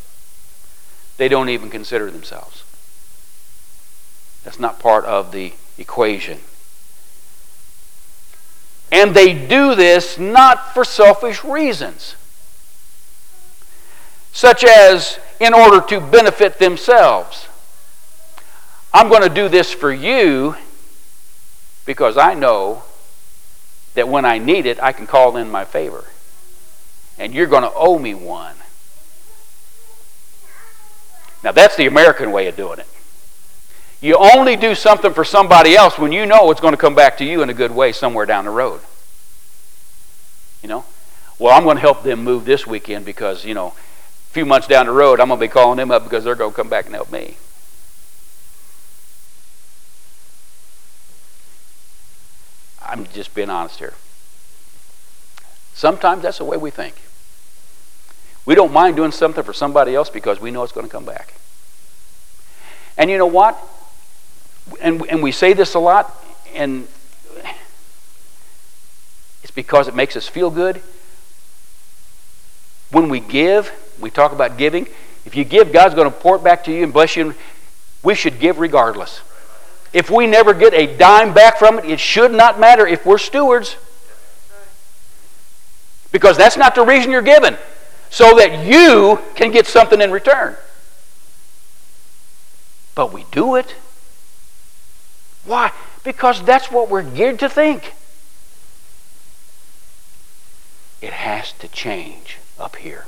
They 1.17 1.27
don't 1.27 1.49
even 1.49 1.69
consider 1.69 2.09
themselves. 2.09 2.63
That's 4.43 4.59
not 4.59 4.79
part 4.79 5.05
of 5.05 5.31
the 5.31 5.53
equation. 5.77 6.39
And 8.91 9.15
they 9.15 9.33
do 9.33 9.75
this 9.75 10.17
not 10.17 10.73
for 10.73 10.83
selfish 10.83 11.43
reasons, 11.43 12.15
such 14.31 14.63
as 14.63 15.19
in 15.39 15.53
order 15.53 15.85
to 15.87 15.99
benefit 15.99 16.59
themselves. 16.59 17.47
I'm 18.93 19.09
going 19.09 19.21
to 19.21 19.29
do 19.29 19.47
this 19.47 19.71
for 19.71 19.91
you 19.91 20.55
because 21.85 22.17
I 22.17 22.33
know 22.33 22.83
that 23.93 24.07
when 24.07 24.25
I 24.25 24.37
need 24.37 24.65
it, 24.65 24.81
I 24.81 24.91
can 24.91 25.07
call 25.07 25.37
in 25.37 25.49
my 25.49 25.65
favor. 25.65 26.05
And 27.17 27.33
you're 27.33 27.47
going 27.47 27.63
to 27.63 27.73
owe 27.75 27.99
me 27.99 28.13
one. 28.13 28.55
Now, 31.43 31.51
that's 31.51 31.75
the 31.75 31.85
American 31.85 32.31
way 32.31 32.47
of 32.47 32.55
doing 32.55 32.79
it. 32.79 32.87
You 34.01 34.15
only 34.15 34.55
do 34.55 34.75
something 34.75 35.13
for 35.13 35.25
somebody 35.25 35.75
else 35.75 35.97
when 35.97 36.11
you 36.11 36.25
know 36.25 36.51
it's 36.51 36.61
going 36.61 36.73
to 36.73 36.77
come 36.77 36.95
back 36.95 37.17
to 37.17 37.25
you 37.25 37.41
in 37.41 37.49
a 37.49 37.53
good 37.53 37.71
way 37.71 37.91
somewhere 37.91 38.25
down 38.25 38.45
the 38.45 38.51
road. 38.51 38.79
You 40.63 40.69
know? 40.69 40.85
Well, 41.37 41.55
I'm 41.55 41.63
going 41.63 41.75
to 41.75 41.81
help 41.81 42.03
them 42.03 42.23
move 42.23 42.45
this 42.45 42.65
weekend 42.65 43.05
because, 43.05 43.43
you 43.43 43.53
know, 43.53 43.67
a 43.67 44.31
few 44.31 44.45
months 44.45 44.67
down 44.67 44.85
the 44.85 44.91
road, 44.91 45.19
I'm 45.19 45.27
going 45.27 45.39
to 45.39 45.45
be 45.45 45.51
calling 45.51 45.77
them 45.77 45.91
up 45.91 46.03
because 46.03 46.23
they're 46.23 46.35
going 46.35 46.51
to 46.51 46.55
come 46.55 46.69
back 46.69 46.85
and 46.85 46.95
help 46.95 47.11
me. 47.11 47.35
I'm 52.81 53.05
just 53.07 53.33
being 53.35 53.49
honest 53.49 53.79
here. 53.79 53.93
Sometimes 55.73 56.23
that's 56.23 56.39
the 56.39 56.45
way 56.45 56.57
we 56.57 56.71
think. 56.71 56.95
We 58.45 58.55
don't 58.55 58.73
mind 58.73 58.95
doing 58.95 59.11
something 59.11 59.43
for 59.43 59.53
somebody 59.53 59.93
else 59.93 60.09
because 60.09 60.41
we 60.41 60.51
know 60.51 60.63
it's 60.63 60.73
going 60.73 60.85
to 60.85 60.91
come 60.91 61.05
back. 61.05 61.35
And 62.97 63.09
you 63.09 63.17
know 63.17 63.27
what? 63.27 63.57
And, 64.81 65.05
and 65.09 65.23
we 65.23 65.31
say 65.31 65.53
this 65.53 65.73
a 65.73 65.79
lot, 65.79 66.13
and 66.53 66.87
it's 69.43 69.51
because 69.51 69.87
it 69.87 69.95
makes 69.95 70.15
us 70.15 70.27
feel 70.27 70.49
good. 70.49 70.81
When 72.91 73.09
we 73.09 73.19
give, 73.19 73.71
we 73.99 74.09
talk 74.09 74.31
about 74.31 74.57
giving. 74.57 74.87
If 75.25 75.35
you 75.35 75.43
give, 75.43 75.71
God's 75.71 75.95
going 75.95 76.09
to 76.09 76.15
pour 76.15 76.37
it 76.37 76.43
back 76.43 76.63
to 76.65 76.71
you 76.71 76.83
and 76.83 76.93
bless 76.93 77.15
you. 77.15 77.35
We 78.03 78.15
should 78.15 78.39
give 78.39 78.59
regardless. 78.59 79.21
If 79.91 80.09
we 80.09 80.27
never 80.27 80.53
get 80.53 80.73
a 80.73 80.97
dime 80.97 81.33
back 81.33 81.57
from 81.57 81.79
it, 81.79 81.85
it 81.85 81.99
should 81.99 82.31
not 82.31 82.59
matter 82.59 82.85
if 82.85 83.05
we're 83.05 83.17
stewards. 83.17 83.75
Because 86.11 86.37
that's 86.37 86.57
not 86.57 86.75
the 86.75 86.83
reason 86.83 87.11
you're 87.11 87.21
given, 87.21 87.57
So 88.09 88.35
that 88.37 88.65
you 88.65 89.19
can 89.35 89.51
get 89.51 89.67
something 89.67 90.01
in 90.01 90.11
return. 90.11 90.55
But 92.95 93.13
we 93.13 93.25
do 93.31 93.55
it. 93.55 93.75
Why? 95.45 95.71
Because 96.03 96.43
that's 96.43 96.71
what 96.71 96.89
we're 96.89 97.03
geared 97.03 97.39
to 97.39 97.49
think. 97.49 97.93
It 101.01 101.13
has 101.13 101.53
to 101.53 101.67
change 101.67 102.37
up 102.59 102.75
here 102.75 103.05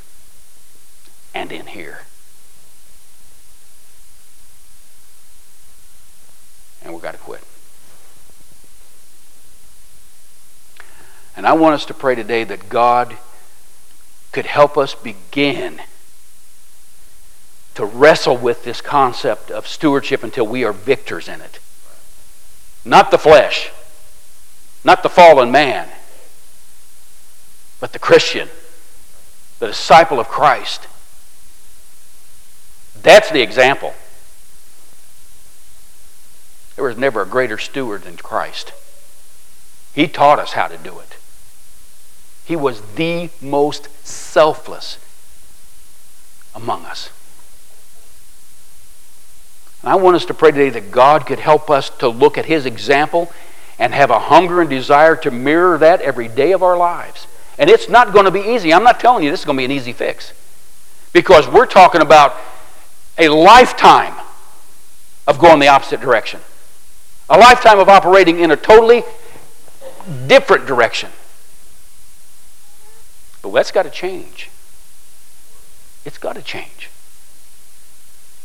and 1.34 1.52
in 1.52 1.68
here. 1.68 2.02
And 6.84 6.94
we've 6.94 7.04
got 7.04 7.12
to 7.12 7.18
quit. 7.18 7.44
And 11.36 11.46
I 11.46 11.54
want 11.54 11.76
us 11.76 11.86
to 11.86 11.94
pray 11.94 12.16
today 12.16 12.44
that 12.44 12.70
God 12.70 13.18
could 14.32 14.46
help 14.46 14.78
us 14.78 14.96
begin 14.96 15.82
to 17.76 17.86
wrestle 17.86 18.38
with 18.38 18.64
this 18.64 18.82
concept 18.82 19.50
of 19.50 19.68
stewardship 19.68 20.24
until 20.24 20.46
we 20.46 20.64
are 20.64 20.74
victors 20.74 21.28
in 21.28 21.42
it. 21.42 21.60
Not 22.84 23.12
the 23.12 23.18
flesh, 23.18 23.72
not 24.84 25.04
the 25.04 25.10
fallen 25.10 25.52
man, 25.52 25.88
but 27.80 27.94
the 27.94 28.00
Christian, 28.00 28.50
the 29.60 29.68
disciple 29.68 30.20
of 30.20 30.28
Christ. 30.28 30.88
That's 33.02 33.30
the 33.32 33.42
example. 33.42 33.94
There 36.76 36.86
was 36.86 36.98
never 36.98 37.22
a 37.22 37.28
greater 37.28 37.58
steward 37.58 38.04
than 38.04 38.18
Christ. 38.18 38.74
He 39.94 40.08
taught 40.08 40.40
us 40.40 40.54
how 40.54 40.68
to 40.68 40.78
do 40.78 41.00
it. 41.00 41.18
He 42.46 42.56
was 42.56 42.82
the 42.96 43.30
most 43.42 43.88
selfless 44.06 44.98
among 46.56 46.86
us. 46.86 47.10
And 49.82 49.92
I 49.92 49.96
want 49.96 50.16
us 50.16 50.26
to 50.26 50.34
pray 50.34 50.52
today 50.52 50.70
that 50.70 50.92
God 50.92 51.26
could 51.26 51.40
help 51.40 51.70
us 51.70 51.90
to 52.00 52.08
look 52.08 52.38
at 52.38 52.46
His 52.46 52.66
example 52.66 53.32
and 53.80 53.94
have 53.94 54.12
a 54.12 54.20
hunger 54.20 54.62
and 54.62 54.70
desire 54.70 55.16
to 55.18 55.32
mirror 55.32 55.78
that 55.80 56.02
every 56.02 56.28
day 56.28 56.52
of 56.52 56.62
our 56.62 56.78
lives. 56.78 57.26
And 57.58 57.70
it's 57.70 57.90
not 57.90 58.14
going 58.14 58.26
to 58.26 58.32
be 58.32 58.42
easy. 58.42 58.74
I'm 58.74 58.84
not 58.84 59.00
telling 59.00 59.24
you 59.24 59.32
this 59.32 59.40
is 59.40 59.46
going 59.46 59.58
to 59.58 59.62
be 59.62 59.66
an 59.66 59.72
easy 59.72 59.94
fix. 59.94 60.34
Because 61.14 61.48
we're 61.48 61.66
talking 61.66 62.02
about 62.02 62.36
a 63.18 63.30
lifetime 63.30 64.14
of 65.28 65.40
going 65.40 65.60
the 65.60 65.68
opposite 65.68 66.00
direction, 66.00 66.40
a 67.30 67.38
lifetime 67.38 67.80
of 67.80 67.90
operating 67.90 68.40
in 68.40 68.52
a 68.52 68.56
totally 68.56 69.04
different 70.28 70.66
direction. 70.66 71.10
But 73.42 73.52
that's 73.52 73.72
got 73.72 73.84
to 73.84 73.90
change. 73.90 74.50
It's 76.06 76.18
got 76.18 76.36
to 76.36 76.42
change 76.42 76.90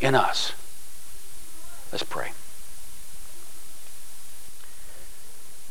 in 0.00 0.14
us. 0.14 0.52
Let's 1.92 2.02
pray. 2.02 2.30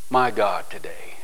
My 0.08 0.30
God, 0.30 0.70
today. 0.70 1.15